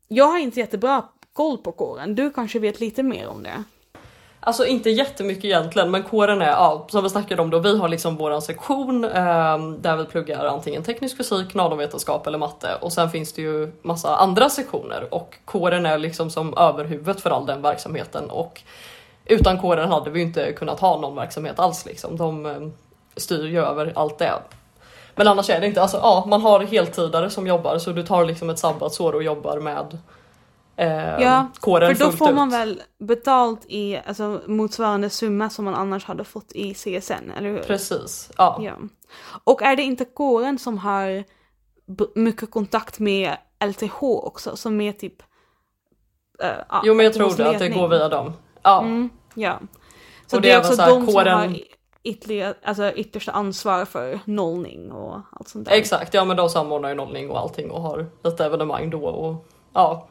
[0.08, 3.64] Jag har inte jättebra koll på kåren, du kanske vet lite mer om det?
[4.42, 7.88] Alltså inte jättemycket egentligen men kåren är, ja, som vi snackade om då, vi har
[7.88, 13.10] liksom våran sektion eh, där vi pluggar antingen teknisk fysik, nanovetenskap eller matte och sen
[13.10, 17.62] finns det ju massa andra sektioner och kåren är liksom som överhuvudet för all den
[17.62, 18.62] verksamheten och
[19.24, 22.16] utan kåren hade vi inte kunnat ha någon verksamhet alls liksom.
[22.16, 22.68] De eh,
[23.16, 24.32] styr ju över allt det.
[25.14, 28.24] Men annars är det inte, alltså ja, man har heltidare som jobbar så du tar
[28.24, 29.98] liksom ett sabbatsår och jobbar med
[30.80, 32.34] eh, Ja, kåren För då får ut.
[32.34, 37.48] man väl betalt i alltså, motsvarande summa som man annars hade fått i CSN, eller
[37.50, 37.58] hur?
[37.62, 38.58] Precis, ja.
[38.62, 38.72] Ja.
[39.44, 41.24] Och är det inte kåren som har
[42.14, 45.22] mycket kontakt med LTH också, som är typ...
[46.42, 48.32] eh, Jo men jag tror det, att det går via dem.
[48.62, 49.58] Ja, Mm, ja.
[50.26, 51.56] Så Och det, är också så här, de som kåren- har
[52.02, 55.72] ytterligare, alltså, yttersta ansvar för nollning och allt sånt där.
[55.76, 56.14] exakt.
[56.14, 60.08] Ja men de samordnar ju nollning och allting och har lite evenemang då och ja.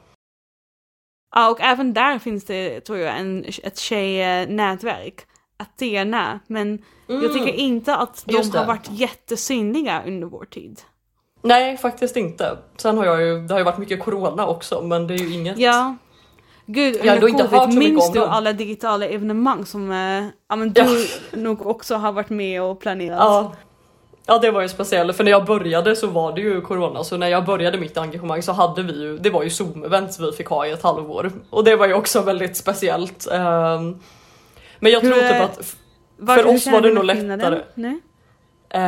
[1.35, 5.25] Ja, och även där finns det, tror jag, en, ett tjejnätverk.
[5.59, 8.51] Athena, men jag tycker inte att de Mm.
[8.53, 10.81] Har varit jättesynliga under vår tid.
[11.41, 12.57] Nej faktiskt inte.
[12.77, 15.33] Sen har jag ju, det har ju varit mycket corona också men det är ju
[15.33, 15.57] inget.
[15.57, 15.95] Ja.
[16.65, 21.07] Gud, Jag under inte covid, minns du alla digitala evenemang som eh, ja, men du
[21.31, 23.19] nog också har varit med och planerat?
[23.19, 23.53] Ja.
[24.29, 27.17] Ja det var ju speciellt för när jag började så var det ju corona så
[27.17, 30.47] när jag började mitt engagemang så hade vi ju, det var ju zoom-events vi fick
[30.47, 33.27] ha i ett halvår och det var ju också väldigt speciellt.
[33.31, 33.99] Um,
[34.79, 35.75] men jag Hur tror typ att
[36.27, 37.61] för oss var det nog lättare.
[38.69, 38.79] Eh,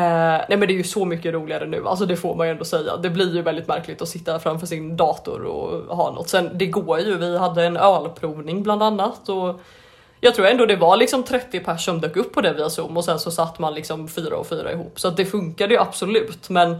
[0.49, 2.65] nej men det är ju så mycket roligare nu, alltså det får man ju ändå
[2.65, 2.97] säga.
[2.97, 6.29] Det blir ju väldigt märkligt att sitta framför sin dator och ha något.
[6.29, 9.61] Sen det går ju, vi hade en ölprovning bland annat och
[10.21, 12.97] jag tror ändå det var liksom 30 pers som dök upp på det via zoom
[12.97, 15.79] och sen så satt man liksom fyra och fyra ihop så att det funkade ju
[15.79, 16.49] absolut.
[16.49, 16.77] Men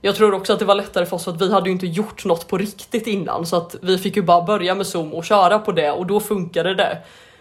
[0.00, 1.86] jag tror också att det var lättare för oss för att vi hade ju inte
[1.86, 5.24] gjort något på riktigt innan så att vi fick ju bara börja med zoom och
[5.24, 6.98] köra på det och då funkade det.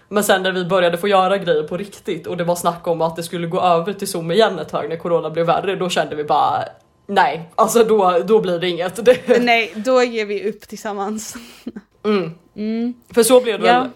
[0.10, 3.02] Men sen när vi började få göra grejer på riktigt och det var snack om
[3.02, 5.90] att det skulle gå över till zoom igen ett tag när corona blev värre, då
[5.90, 6.64] kände vi bara
[7.08, 9.00] nej, alltså då, då blir det inget.
[9.42, 11.36] Nej, då ger vi upp tillsammans.
[12.06, 12.32] mm.
[12.56, 12.94] Mm.
[13.14, 13.80] För så blev det Ja.
[13.80, 13.90] väl?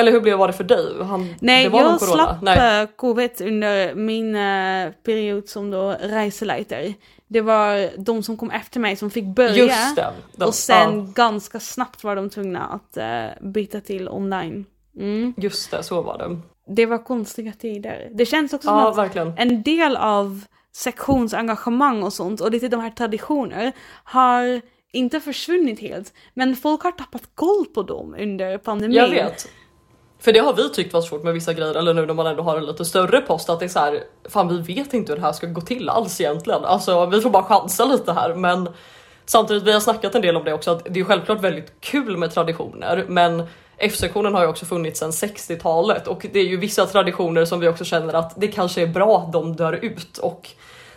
[0.00, 1.04] Eller hur blev var det för dig?
[1.04, 2.82] Han, Nej, jag slapp Nej.
[2.82, 6.94] eh, covid under min eh, period som då reseledare.
[7.28, 9.54] Det var de som kom efter mig som fick börja.
[9.64, 10.12] Just det.
[10.36, 14.64] De, och sen ja, ganska snabbt var de tvungna att eh, byta till online.
[14.98, 15.34] Mm.
[15.36, 16.40] just det, så var det.
[16.74, 18.08] Det var konstiga tider.
[18.14, 19.32] Det känns också som Ja, att verkligen.
[19.36, 23.72] en del av sektionsengagemang och sånt och lite de här traditioner
[24.04, 24.60] har
[24.92, 26.12] inte försvunnit helt.
[26.34, 28.96] Men folk har tappat koll på dem under pandemin.
[28.96, 29.48] Jag vet.
[30.20, 32.42] För det har vi tyckt var svårt med vissa grejer, eller nu när man ändå
[32.42, 35.16] har en lite större post, att det är så här, fan vi vet inte hur
[35.20, 36.64] det här ska gå till alls egentligen.
[36.64, 38.68] Alltså vi får bara chansa lite här, men
[39.26, 42.16] samtidigt, vi har snackat en del om det också, att det är självklart väldigt kul
[42.16, 43.42] med traditioner, men
[43.78, 47.68] F-sektionen har ju också funnits sedan 60-talet och det är ju vissa traditioner som vi
[47.68, 50.48] också känner att det kanske är bra att de dör ut och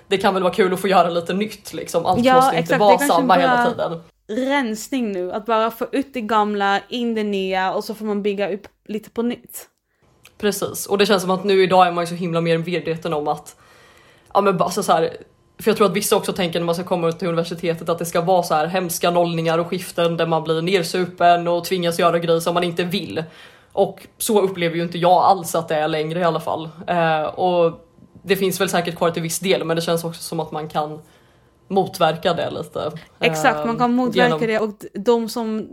[0.08, 2.06] det kan väl vara kul att få göra lite nytt liksom.
[2.06, 4.04] Allt Ja, måste inte exakt, vara samma hela bara- tiden.
[4.36, 8.24] Rensning nu, att bara få ut det gamla, in det nya och så får man
[8.24, 9.70] bygga upp lite på nytt.
[10.38, 13.14] Precis, och det känns som att nu idag är man ju så himla mer medveten
[13.14, 13.56] om att
[14.34, 15.18] ja men bara så här,
[15.60, 18.00] för jag tror att vissa också tänker när man ska komma ut till universitetet att
[18.00, 22.00] det ska vara så här hemska nollningar och skiften där man blir nersupen och tvingas
[22.00, 23.24] göra grejer som man inte vill.
[23.72, 26.70] Och så upplever ju inte jag alls att det är längre i alla fall.
[26.88, 27.88] Eh, och
[28.24, 30.70] det finns väl säkert kvar till viss del men det känns också som att man
[30.70, 31.00] kan
[31.68, 32.92] motverka det lite.
[33.20, 35.68] Exakt, man kan Eh, motverka genom- det och de som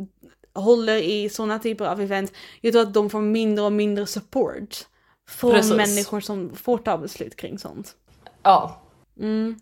[0.54, 4.76] håller i sådana typer av event, jag tror att de får mindre och mindre support
[5.30, 5.76] från Precis.
[5.76, 7.94] människor som får ta beslut kring sånt.
[8.42, 8.80] Ja,
[9.20, 9.60] Mm.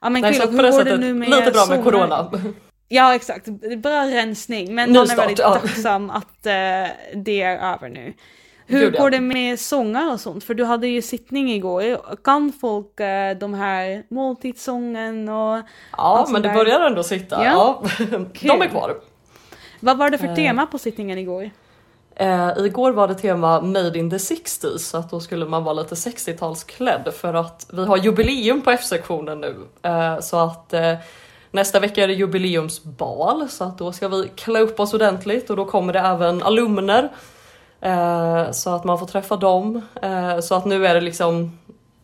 [0.00, 1.82] Ja men nej, kul, hur går det nu med lite bra med sånger?
[1.82, 2.32] corona.
[2.92, 3.46] Ja exakt,
[3.82, 5.54] bra rensning men man är väldigt ja.
[5.54, 8.12] tacksam att eh, det är över nu.
[8.70, 10.44] Hur går det med sånger och sånt?
[10.44, 12.16] För du hade ju sittning igår.
[12.24, 15.58] Kan folk eh, de här måltidssången och
[15.96, 17.44] Ja, men det där- börjar ändå sitta.
[17.44, 17.82] Ja.
[17.98, 18.06] Ja.
[18.42, 18.94] De är kvar.
[19.80, 20.34] vad var det för Eh.
[20.34, 21.50] tema på sittningen igår?
[22.16, 25.74] Eh, igår var det tema Made in the 60s, så att då skulle man vara
[25.74, 29.56] lite 60-talsklädd för att vi har jubileum på F-sektionen nu.
[29.82, 30.94] Eh, så att eh,
[31.50, 35.56] nästa vecka är det jubileumsbal så att då ska vi klä upp oss ordentligt och
[35.56, 37.08] då kommer det även alumner.
[37.80, 39.82] Eh, så att man får träffa dem.
[40.02, 41.58] Eh, så att nu är det liksom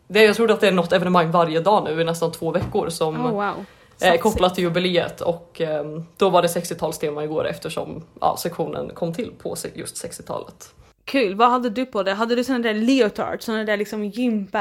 [0.09, 2.89] det, jag tror att det är något evenemang varje dag nu i nästan två veckor
[2.89, 3.65] som Oh, wow.
[4.01, 5.85] eh, kopplat till jubileet och eh,
[6.17, 10.73] då var det 60-talstema igår eftersom ja, sektionen kom till på just 60-talet.
[11.05, 12.13] Kul, vad hade du på det?
[12.15, 14.59] Hade du såna där leotard, såna där liksom gympa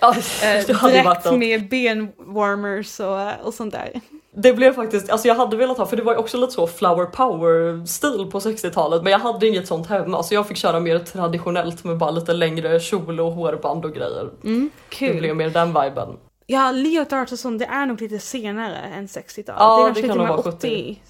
[0.00, 4.00] Ja, eh, dräkt med benwarmers och, och sånt där?
[4.32, 6.66] Det blev faktiskt, alltså jag hade velat ha, för det var ju också lite så
[6.66, 10.80] flower power stil på 60-talet, men jag hade inget sånt hemma så jag fick köra
[10.80, 14.28] mer traditionellt med bara lite längre kjol och hårband och grejer.
[14.44, 15.34] Mm, Det blev kul.
[15.34, 16.08] mer den viben.
[16.46, 19.46] Ja, leotard och sånt, det är nog lite senare än 60-talet.
[19.58, 21.02] Ja, det är det kanske kan nog vara 80.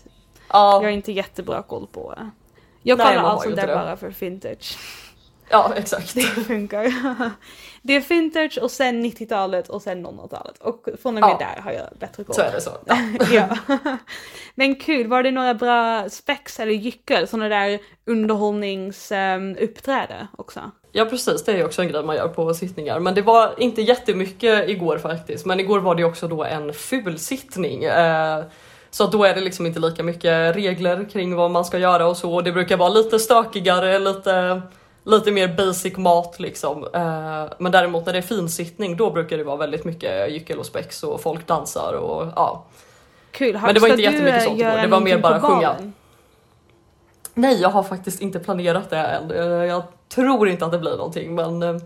[0.53, 2.31] Ja, Jag har inte jättebra koll på det.
[2.83, 3.75] Jag Nej, kallar man har allt sånt inte där det.
[3.75, 4.79] bara för vintage.
[5.51, 6.15] ja exakt.
[6.15, 6.85] Det funkar.
[7.83, 10.59] Det är vintage och sen 90-talet och sen 00-talet.
[10.59, 11.38] Och från och med Ja.
[11.55, 12.35] där har jag bättre koll.
[12.35, 12.71] Så är det så.
[12.87, 12.97] Ja.
[13.33, 13.49] ja.
[14.55, 20.71] Men kul, var det några bra spex eller gyckel, sådana där underhållningsuppträde också?
[20.93, 23.01] Ja precis, det är också en grej man gör på sittningar.
[23.01, 25.47] Men det var inte jättemycket igår faktiskt.
[25.47, 27.85] Men igår var det också då en fulsittning.
[27.85, 28.45] Eh,
[28.90, 32.16] så då är det liksom inte lika mycket regler kring vad man ska göra och
[32.16, 32.40] så.
[32.40, 34.62] Det brukar vara lite stökigare, lite,
[35.05, 36.85] lite mer basic mat liksom.
[36.95, 40.67] Eh, men däremot när det är finsittning då brukar det vara väldigt mycket gyckel och
[40.67, 42.65] spex och folk dansar och ja.
[43.31, 45.77] Kul, har, Men det var inte jättemycket sånt igår, det var mer bara sjunga.
[47.35, 49.31] Nej, jag har faktiskt inte planerat det än.
[49.31, 51.77] Eh, Jag tror inte att det blir någonting men eh,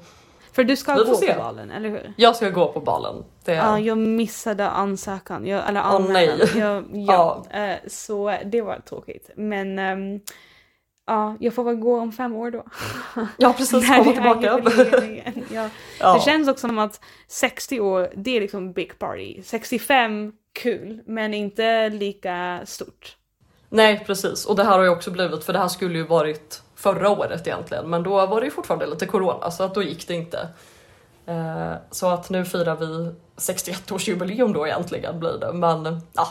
[0.52, 1.32] För du ska gå se.
[1.34, 2.12] på balen, eller hur?
[2.16, 3.24] jag ska gå på balen.
[3.44, 6.38] Det, Ja, jag missade ansökan, jag, eller anmälan.
[6.38, 6.58] nej.
[6.58, 9.30] Jag, ja, eh, så det var tråkigt.
[9.36, 10.20] Men ehm,
[11.06, 12.64] Ja, jag får väl gå om fem år då.
[13.36, 14.60] Ja precis, komma tillbaka.
[15.50, 15.68] ja.
[16.00, 16.14] Ja.
[16.14, 19.42] Det känns också som att 60 år, det är liksom big party.
[19.42, 23.16] 65, kul, men inte lika stort.
[23.68, 26.62] Nej precis, och det här har ju också blivit, för det här skulle ju varit
[26.74, 30.08] förra året egentligen, men då var det ju fortfarande lite corona så att då gick
[30.08, 30.48] det inte.
[31.26, 36.26] Eh, så att nu firar vi 61-årsjubileum då egentligen blir det, men ja.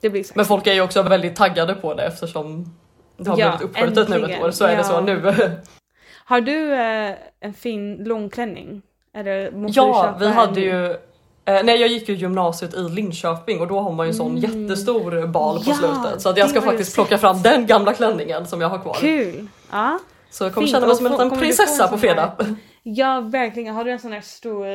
[0.00, 0.32] Det blir 60.
[0.36, 2.74] Men folk är ju också väldigt taggade på det eftersom
[3.24, 4.78] det har Ja, blivit uppskjutet nu ett år så är Ja.
[4.78, 5.34] det så nu.
[6.24, 8.82] Har du eh, en fin långklänning?
[9.14, 10.66] Eller måste du ja, köpa vi hade en?
[10.66, 10.96] ju
[11.44, 14.38] Eh, nej jag gick ju gymnasiet i Linköping och då har man ju en sån
[14.38, 14.62] Mm.
[14.62, 18.46] jättestor bal på Ja, slutet så att jag ska faktiskt plocka fram den gamla klänningen
[18.46, 18.94] som jag har kvar.
[18.94, 19.46] Kul!
[19.70, 19.98] Ja.
[20.30, 20.74] Så jag kommer Fint.
[20.76, 22.32] känna mig som en liten du prinsessa på här- fredag.
[22.82, 23.74] ja, verkligen.
[23.74, 24.66] Har du en sån här stor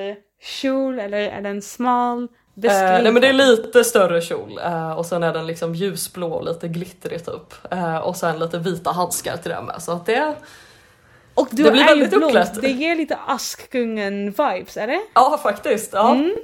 [0.44, 2.28] kjol eller är den smal?
[2.63, 3.48] Eh, nej men det är den.
[3.48, 7.72] lite större kjol eh, och sen är den liksom ljusblå och lite glittrig typ.
[7.72, 10.36] Eh, och sen lite vita handskar till den med så att det
[11.34, 12.24] Och du det blir är väldigt ju blond.
[12.24, 12.62] uppklätt.
[12.62, 15.02] Det ger lite Askungen-vibes, är det?
[15.13, 15.94] Ja faktiskt.
[15.94, 16.15] Ja.
[16.15, 16.36] Mm.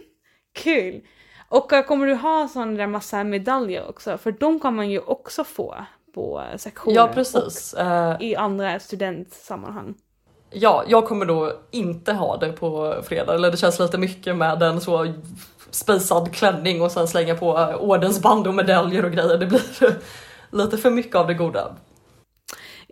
[0.55, 1.01] Kul!
[1.49, 4.17] Och eh, kommer du ha sån där massa medaljer också?
[4.17, 5.75] För de kan man ju också få
[6.15, 6.95] på eh, sektioner.
[6.95, 7.73] ja precis.
[7.73, 9.95] Eh, Och i andra studentsammanhang.
[10.49, 14.63] ja, jag kommer då inte ha det på fredag eller det känns lite mycket med
[14.63, 15.13] en så
[15.71, 19.37] spisad klänning och sen slänga på eh, ordensband och medaljer och grejer.
[19.37, 19.61] Det blir
[20.51, 21.75] lite för mycket av det goda.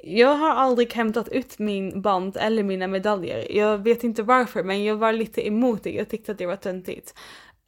[0.03, 3.55] Jag har aldrig hämtat ut min band eller mina medaljer.
[3.55, 5.91] Jag vet inte varför men jag var lite emot det.
[5.91, 7.13] Jag tyckte att det var töntigt.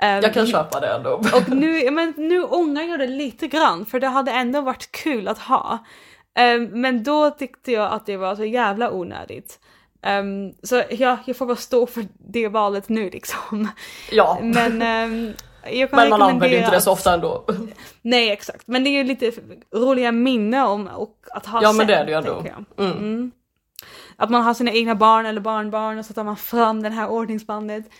[0.01, 1.09] Ehm, Jag kan köpa det ändå.
[1.35, 5.27] Och nu, men nu ångrar jag det lite grann för det hade ändå varit kul
[5.27, 5.85] att ha.
[6.35, 9.59] Ehm, men då tyckte jag att det var så jävla onödigt.
[10.03, 13.67] Ehm, så ja, jag får bara stå för det valet nu liksom.
[14.11, 14.79] Ja, Men
[15.63, 17.45] kan men man använder inte det så ofta ändå.
[18.01, 19.31] Nej exakt, men det är ju lite
[19.75, 22.43] roliga minnen om och att ha Ja, men det sen, är det ju ändå.
[22.77, 22.91] Mm.
[22.97, 23.31] Mm.
[24.17, 27.07] Att man har sina egna barn eller barnbarn och så tar man fram det här
[27.09, 27.85] ordningsbandet.
[27.85, 27.91] In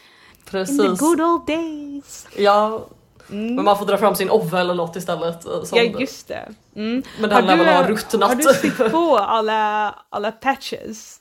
[0.46, 1.00] the Precis.
[1.00, 2.28] good old days!
[2.38, 2.86] Ja,
[3.30, 3.56] Mm.
[3.56, 5.46] men man får dra fram sin Ove eller något istället.
[5.46, 6.50] eh, Som, Ja just det.
[6.76, 7.04] Mm.
[7.20, 8.30] Men den lär väl ha ruttnat.
[8.30, 11.18] har du sytt på alla, alla patches?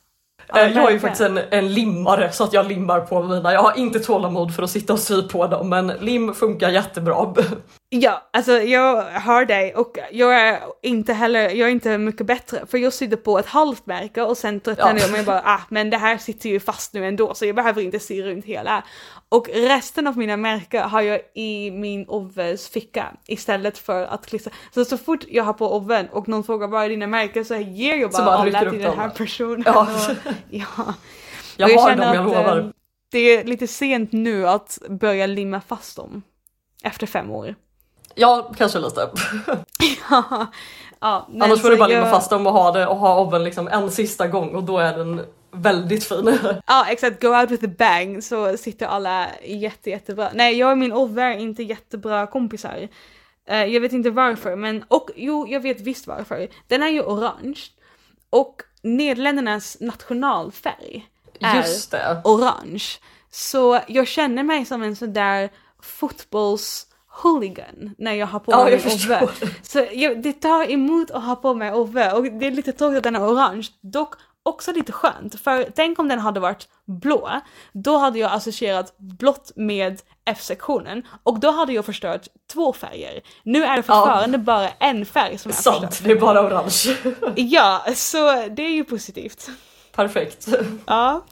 [0.55, 3.53] Eh, Jag är ju faktiskt en, en limmare så att jag limmar på mina.
[3.53, 7.35] Jag har inte tålamod för att sitta och sy på dem men lim funkar jättebra.
[7.93, 12.67] Ja, alltså jag hör dig och jag är inte heller, jag är inte mycket bättre
[12.67, 15.05] för jag sydde på ett halvt märke och sen tröttnade Ja.
[15.07, 17.83] jag mig bara ah men det här sitter ju fast nu ändå så jag behöver
[17.83, 18.85] inte sy runt hela.
[19.29, 24.53] Och resten av mina märken har jag i min Oves ficka istället för att klistra.
[24.75, 27.57] Så så fort jag har på Oven och någon frågar vad är dina märken så
[27.57, 29.63] ger jag bara, bara alla till den här personen.
[29.67, 29.81] Ja.
[29.81, 30.17] Och,
[30.51, 30.95] ja.
[31.57, 32.59] Jag Och har känner dem, jag lovar.
[32.59, 32.65] eh,
[33.13, 36.23] Det är lite sent nu att börja limma fast dem.
[36.83, 37.55] Efter fem år.
[38.23, 39.11] Ja, kanske lite.
[41.01, 43.21] ja, men Annars får du bara limma jag- fast dem och ha, det, och ha
[43.21, 46.39] oven liksom en sista gång och då är den väldigt fin.
[46.67, 50.31] Ja exakt, go out with a bang så sitter alla jätte, jättebra.
[50.35, 52.89] Nej jag och min Ove är inte jättebra kompisar.
[53.49, 56.49] Eh, jag vet inte varför men, och jo jag vet visst varför.
[56.67, 57.61] Den är ju orange
[58.31, 61.07] och Nederländernas nationalfärg
[61.41, 62.21] är Just det.
[62.25, 62.85] orange.
[63.31, 65.51] Så jag känner mig som en sån där
[67.13, 68.75] fotbolls-hooligan när jag har på Ja, mig.
[68.75, 69.29] Ove.
[69.63, 72.99] Så jag, det tar emot att ha på mig Ove och det är lite tråkigt
[72.99, 73.69] att den är orange.
[73.81, 77.31] Dock också lite skönt, för tänk om den hade varit blå,
[77.73, 83.21] då hade jag associerat blått med F-sektionen och då hade jag förstört två färger.
[83.43, 86.07] Nu är det fortfarande bara en färg som är Sant, förstörd.
[86.07, 86.97] det är bara orange.
[87.37, 89.49] Ja, så det är ju positivt.
[89.93, 90.49] Perfekt.
[90.87, 91.25] Ja.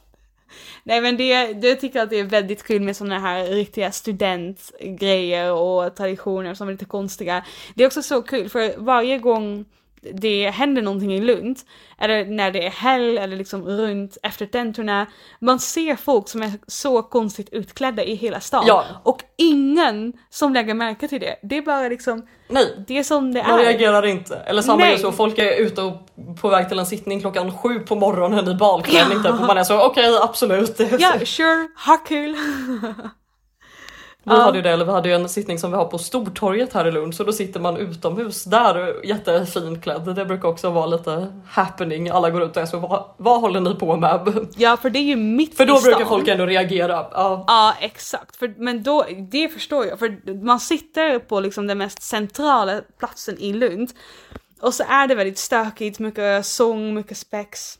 [0.82, 3.92] Nej men det, det jag tycker att det är väldigt kul med sådana här riktiga
[3.92, 7.44] studentgrejer och traditioner som är lite konstiga.
[7.74, 9.64] Det är också så kul för varje gång
[10.14, 11.58] det händer någonting i Lund,
[11.98, 15.06] eller när det är helg eller liksom runt efter tentorna,
[15.40, 18.64] man ser folk som är så konstigt utklädda i hela stan.
[18.66, 18.84] Ja.
[19.02, 21.36] Och ingen som lägger märke till det.
[21.42, 23.64] Det är bara liksom, Nej, det är som det man är.
[23.64, 24.36] reagerar inte.
[24.36, 24.94] Eller samma Nej.
[24.94, 25.92] är så, folk är ute och
[26.40, 29.64] på väg till en sittning klockan sju på morgonen i balklänning typ, och man är
[29.64, 30.80] så okej absolut.
[30.98, 32.36] Ja, sure, ha kul.
[34.24, 36.72] Vi hade ju det, eller vi hade ju en sittning som vi har på Stortorget
[36.72, 40.14] här i Lund så då sitter man utomhus där jättefint klädd.
[40.14, 42.08] Det brukar också vara lite happening.
[42.08, 44.46] Alla går ut och är så vad, vad håller ni på med?
[44.56, 45.90] Ja, för det är ju mitt För i då stan.
[45.92, 47.06] brukar folk ändå reagera.
[47.12, 48.36] Ja, Ja, exakt.
[48.36, 49.98] För, men då, det förstår jag.
[49.98, 53.90] För man sitter på liksom den mest centrala platsen i Lund.
[54.60, 57.78] Och så är det väldigt stökigt, mycket sång, mycket spex.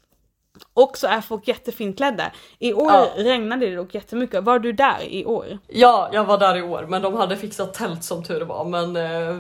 [0.75, 2.31] Och så är folk jättefint klädda.
[2.59, 3.09] I år Ja.
[3.17, 4.45] regnade det dock jättemycket.
[4.45, 5.59] Var du där i år?
[5.67, 8.97] ja, jag var där i år men de hade fixat tält som tur var men
[8.97, 9.37] eh,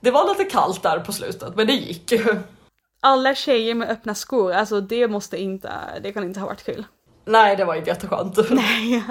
[0.00, 2.12] det var lite kallt där på slutet men det gick.
[3.00, 5.70] alla tjejer med öppna skor, alltså det måste inte,
[6.02, 6.84] det kan inte ha varit kul.
[7.26, 8.38] Nej, det var inte jätteskönt.
[8.50, 9.02] Nej.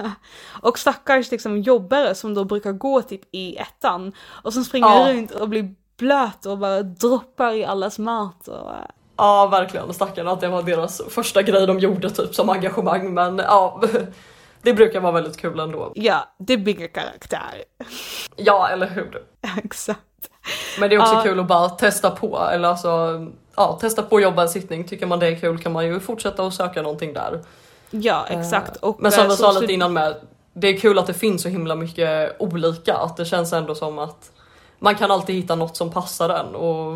[0.61, 4.13] Och stackars liksom jobbare som då brukar gå typ i ettan
[4.43, 5.13] och som springer Ja.
[5.13, 8.71] runt och blir blöt och bara droppar i allas mat och
[9.17, 9.93] Ja, verkligen.
[9.93, 13.13] Stackarna att det var deras första grej de gjorde typ som engagemang.
[13.13, 13.81] Men ja,
[14.61, 15.91] det brukar vara väldigt kul ändå.
[15.95, 17.63] ja, det bygger karaktär.
[18.35, 19.23] Ja, eller hur?
[19.63, 20.01] Exakt.
[20.79, 21.21] Men det är också Ja.
[21.23, 22.39] kul att bara testa på.
[22.51, 24.83] Eller alltså, ja, testa på att jobba en sittning.
[24.83, 27.41] Tycker man det är kul kan man ju fortsätta och söka någonting där.
[27.89, 28.75] Ja, exakt.
[28.75, 30.15] Och, Men som eh, vi så sa lite innan med,
[30.53, 32.97] det är kul att det finns så himla mycket olika.
[32.97, 34.31] Att det känns ändå som att
[34.79, 36.55] man kan alltid hitta något som passar en.
[36.55, 36.93] Och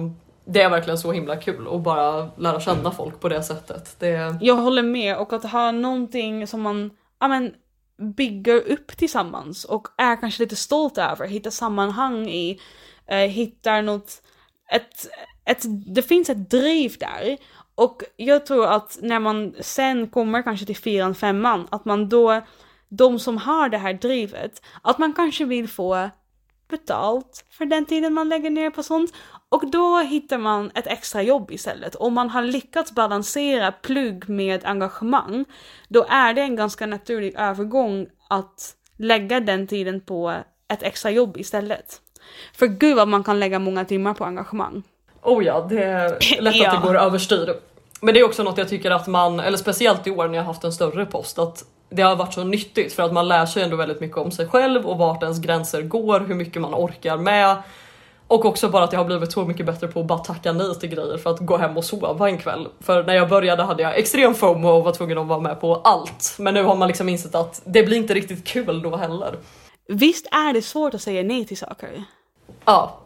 [0.50, 3.95] det är verkligen så himla kul att bara lära känna folk på det sättet.
[4.00, 7.54] Det, Jag håller med och att ha någonting som man ja, men,
[8.16, 12.60] bygger upp tillsammans och är kanske lite stolt över, hittar sammanhang i,
[13.08, 14.22] eh, hittar något,
[14.72, 15.08] ett,
[15.45, 15.64] ett,
[15.95, 17.38] det finns ett driv där.
[17.76, 22.41] Och jag tror att när man sen kommer kanske till fyran, femman, att man då,
[22.89, 26.10] de som har det här drivet, att man kanske vill få
[26.70, 29.14] betalt för den tiden man lägger ner på sånt.
[29.50, 31.95] Och då hittar man ett extra jobb istället.
[31.95, 35.45] Om man har lyckats balansera plugg med engagemang,
[35.88, 40.34] då är det en ganska naturlig övergång att lägga den tiden på
[40.74, 42.02] ett extra jobb istället.
[42.54, 44.84] För gud vad man kan lägga många timmar på engagemang.
[45.22, 46.72] oh ja, det är lätt Ja.
[46.72, 47.54] att det går överstyr.
[48.02, 50.43] Men det är också något jag tycker att man, eller speciellt i år när jag
[50.43, 53.64] haft en större post, att det har varit så nyttigt för att man lär sig
[53.64, 57.18] ändå väldigt mycket om sig själv och vart ens gränser går, hur mycket man orkar
[57.18, 57.56] med.
[58.28, 60.75] Och också bara att jag har blivit så mycket bättre på att bara tacka nej
[60.75, 62.67] till grejer för att gå hem och sova en kväll.
[62.80, 65.75] För när jag började hade jag extrem FOMO och var tvungen att vara med på
[65.75, 66.36] allt.
[66.39, 69.36] Men nu har man liksom insett att det blir inte riktigt kul då heller.
[69.88, 72.03] Visst är det svårt att säga nej till saker?
[72.65, 72.99] Ja,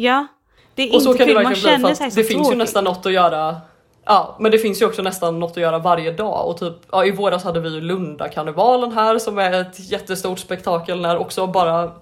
[0.00, 0.26] Ja,
[0.74, 2.40] det är och så inte kan det kul, man verkligen bli för att det finns
[2.40, 2.58] ju tråkig.
[2.58, 3.56] nästan något att göra.
[4.04, 7.04] Ja, men det finns ju också nästan något att göra varje dag och typ ja,
[7.04, 11.92] i våras hade vi ju Lundakarnevalen här som är ett jättestort spektakel när också bara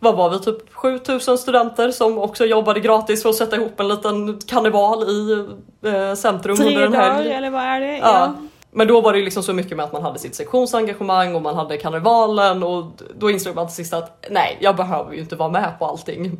[0.00, 3.88] vad var vi, typ 7000 studenter som också jobbade gratis för att sätta ihop en
[3.88, 5.46] liten karneval i
[5.88, 7.32] eh, centrum Tre under en dagar helg.
[7.32, 7.96] eller vad är det?
[7.96, 8.34] Ja.
[8.72, 11.54] Men då var det liksom så mycket med att man hade sitt sektionsengagemang och man
[11.54, 12.84] hade karnevalen och
[13.18, 16.38] då insåg man till sist att nej, jag behöver ju inte vara med på allting.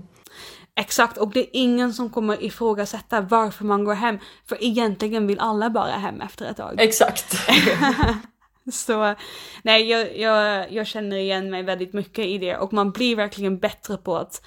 [0.80, 4.18] Exakt, och det är ingen som kommer ifrågasätta varför man går hem.
[4.48, 6.74] För egentligen vill alla bara hem efter ett tag.
[6.78, 7.36] Exakt.
[8.72, 9.14] Så
[9.62, 13.58] nej, jag, jag, jag känner igen mig väldigt mycket i det och man blir verkligen
[13.58, 14.42] bättre på att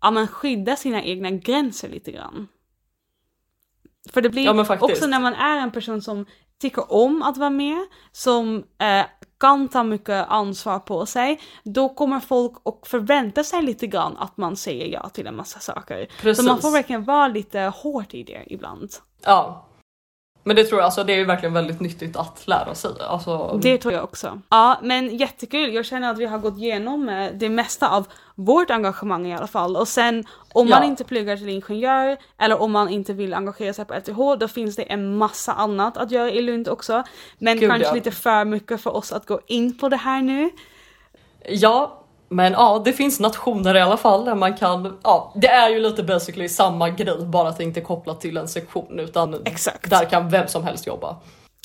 [0.00, 2.48] ja, men skydda sina egna gränser lite grann.
[4.12, 6.26] För det blir Ja, också när man är en person som
[6.60, 9.04] tycker om att vara med, som eh,
[9.40, 14.36] kan ta mycket ansvar på sig, då kommer folk och förvänta sig lite grann att
[14.36, 16.06] man säger ja till en massa saker.
[16.10, 16.46] Så Precis.
[16.46, 18.90] man får verkligen vara lite hårt i det ibland.
[19.24, 19.68] Ja.
[20.44, 22.90] Men det tror jag, alltså det är ju verkligen väldigt nyttigt att lära sig.
[23.08, 24.40] Alltså, Det tror jag också.
[24.48, 25.74] Ja, men jättekul.
[25.74, 29.46] Jag känner att vi har gått igenom eh, det mesta av vårt engagemang i alla
[29.46, 29.76] fall.
[29.76, 30.88] Och sen om man Ja.
[30.88, 34.76] inte pluggar till ingenjör eller om man inte vill engagera sig på LTH, då finns
[34.76, 37.02] det en massa annat att göra i Lund också.
[37.38, 37.94] Men Gud, kanske ja.
[37.94, 40.50] lite för mycket för oss att gå in på det här nu.
[41.48, 42.01] Ja,
[42.32, 45.80] men ja, det finns nationer i alla fall där man kan, ja, det är ju
[45.80, 49.90] lite basically samma grej, bara att det inte är kopplat till en sektion utan Exakt.
[49.90, 51.16] där kan vem som helst jobba.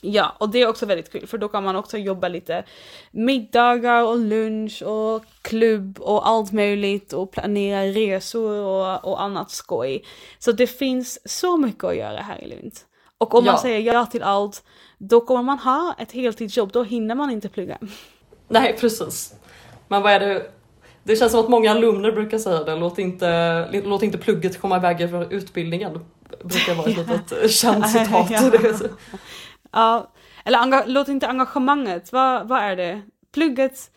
[0.02, 2.64] Ja, och det är också väldigt kul för då kan man också jobba lite
[3.12, 10.06] middagar och lunch och klubb och allt möjligt och planera resor och, och annat skoj.
[10.40, 12.72] Så det finns så mycket att göra här i Lund.
[13.18, 13.62] Och om man Ja.
[13.62, 14.64] säger ja till allt,
[14.98, 17.78] då kommer man ha ett heltidsjobb, då hinner man inte plugga.
[18.48, 19.34] Nej, precis.
[19.88, 20.52] Men vad är det?
[21.08, 24.78] Det känns som att många alumner brukar säga det, låt inte, låt inte plugget komma
[24.78, 26.00] i vägen för utbildningen.
[26.44, 28.32] brukar vara ett litet känt citat.
[28.32, 28.90] Ja.
[29.72, 30.12] Ja,
[30.46, 33.02] eller låt inte engagemanget, vad, vad är det?
[33.34, 33.92] Plugget?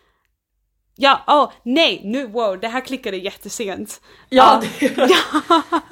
[0.97, 4.01] Ja, åh, nej, nu, wow, det här klickade jättesent.
[4.29, 4.91] Ja, det,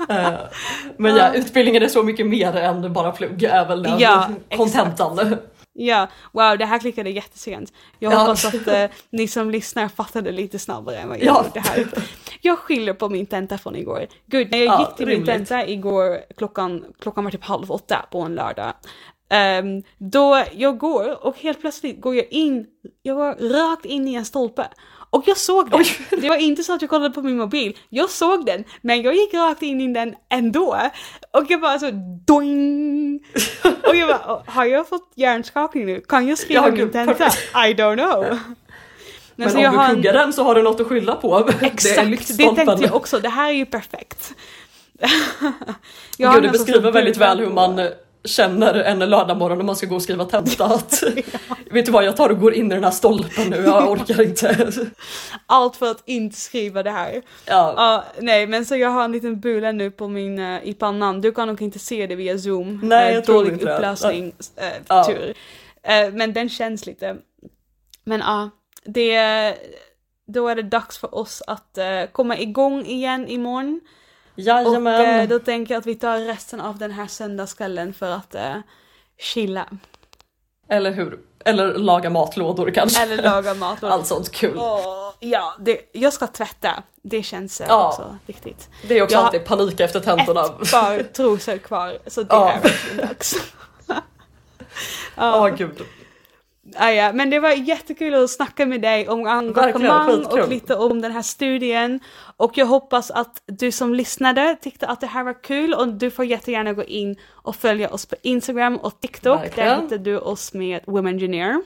[0.09, 0.39] Eh,
[0.97, 5.37] men ja, utbildningen är så mycket mer än bara plugg, är väl den Ja, kontentan.
[5.81, 7.73] Ja, wow, det här klickade jättesent.
[7.99, 8.19] Jag Ja.
[8.19, 11.45] hoppas att eh, ni som lyssnar fattade lite snabbare än vad jag Ja.
[11.47, 11.87] gjorde här.
[12.41, 14.07] Jag skyller på min tenta från igår.
[14.27, 15.35] Gud, när jag Ja, gick till min rimligt.
[15.49, 18.73] tenta igår, klockan, klockan var typ halv åtta på en lördag.
[19.31, 22.67] Ehm, då jag går och helt plötsligt går jag in,
[23.03, 23.35] jag går
[23.71, 24.67] rakt in i en stolpe.
[25.11, 25.81] Och jag såg den.
[25.81, 25.87] Oj.
[26.21, 27.77] Det var inte så att jag kollade på min mobil.
[27.89, 30.79] Jag såg den, men jag gick rakt in i den ändå.
[31.31, 31.91] Och jag bara så
[32.27, 33.21] doing.
[33.89, 36.01] Och jag bara, "Åh, har jag fått hjärnskakning nu?
[36.09, 37.27] Kan jag skriva Ja, min tenta?
[37.69, 38.25] I don't know.
[38.29, 38.39] Men,
[39.37, 41.41] Men så om jag du har en- den så har du något att skylla på.
[41.61, 42.67] det Exakt, det lyktstolpen.
[42.67, 43.19] tänkte jag också.
[43.19, 44.35] Det här är ju perfekt.
[46.17, 47.89] Jag Gud, det sån beskriver väldigt väl hur man
[48.25, 50.65] känner en lördagmorgon när man ska gå och skriva tenta.
[50.65, 51.03] Att,
[51.71, 54.23] vet du vad, jag tar och går in i den här stolpen nu, jag orkar
[54.23, 54.73] inte.
[55.47, 57.23] Allt för att inte skriva det här.
[57.47, 60.75] Ja, Ja, nej men så jag har en liten bula nu på min, eh, i
[60.75, 61.21] pannan.
[61.21, 62.81] Du kan nog inte se det via zoom.
[62.83, 65.05] Nej, Eh, jag tror Dålig inte upplösning, eh, Ja.
[65.05, 65.35] tur.
[65.83, 67.17] Eh, men den känns lite.
[68.05, 68.51] Men ja,
[68.85, 69.55] det,
[70.27, 73.81] då är det dags för oss att eh, komma igång igen imorgon.
[74.39, 75.21] Och jajamän.
[75.21, 78.55] eh, då tänker jag att vi tar resten av den här söndagskvällen för att eh,
[79.19, 79.67] chilla.
[80.69, 81.19] Eller hur?
[81.45, 83.03] Eller laga matlådor kanske.
[83.03, 83.83] Eller laga mat.
[83.83, 84.57] Och, Allt sånt kul.
[84.59, 86.83] Åh, ja, det, jag ska tvätta.
[87.03, 87.89] Det känns eh, Ja.
[87.89, 88.69] också viktigt.
[88.89, 90.41] Det är också Jag alltid panik efter tentorna.
[90.45, 92.53] Ett par trosor kvar, så det Ja.
[92.53, 93.35] är verkligen dags.
[95.17, 95.55] Ja, ja.
[95.57, 95.83] gud.
[96.77, 101.01] Ah, ja, men det var jättekul att snacka med dig om engagemang och lite om
[101.01, 102.01] den här studien.
[102.37, 106.11] Och jag hoppas att du som lyssnade tyckte att det här var kul och du
[106.11, 109.41] får jättegärna gå in och följa oss på Instagram och TikTok.
[109.41, 109.69] Verkligen.
[109.69, 111.63] Där hittar du oss med Womengineer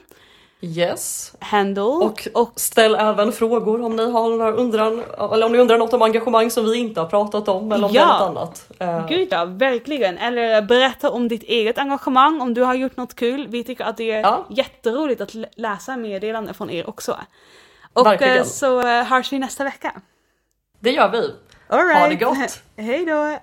[0.65, 1.33] Yes.
[1.39, 1.83] handle.
[1.83, 5.03] Och, och ställ även frågor om ni har några undran,
[5.33, 7.93] eller om ni undrar något om engagemang som vi inte har pratat om eller om
[7.93, 8.05] Ja.
[8.07, 8.67] något annat.
[8.79, 10.17] Eh, Gud ja, verkligen.
[10.17, 13.47] Eller berätta om ditt eget engagemang, om du har gjort något kul.
[13.47, 14.45] Vi tycker att det är Ja.
[14.49, 17.17] jätteroligt att lä- läsa meddelanden från er också.
[17.93, 18.37] Och Verkligen.
[18.37, 19.91] eh, så eh, hörs vi nästa vecka.
[20.79, 21.31] det gör vi.
[21.67, 22.19] All Ha det right.
[22.23, 22.59] gott.
[22.77, 23.37] Hej då!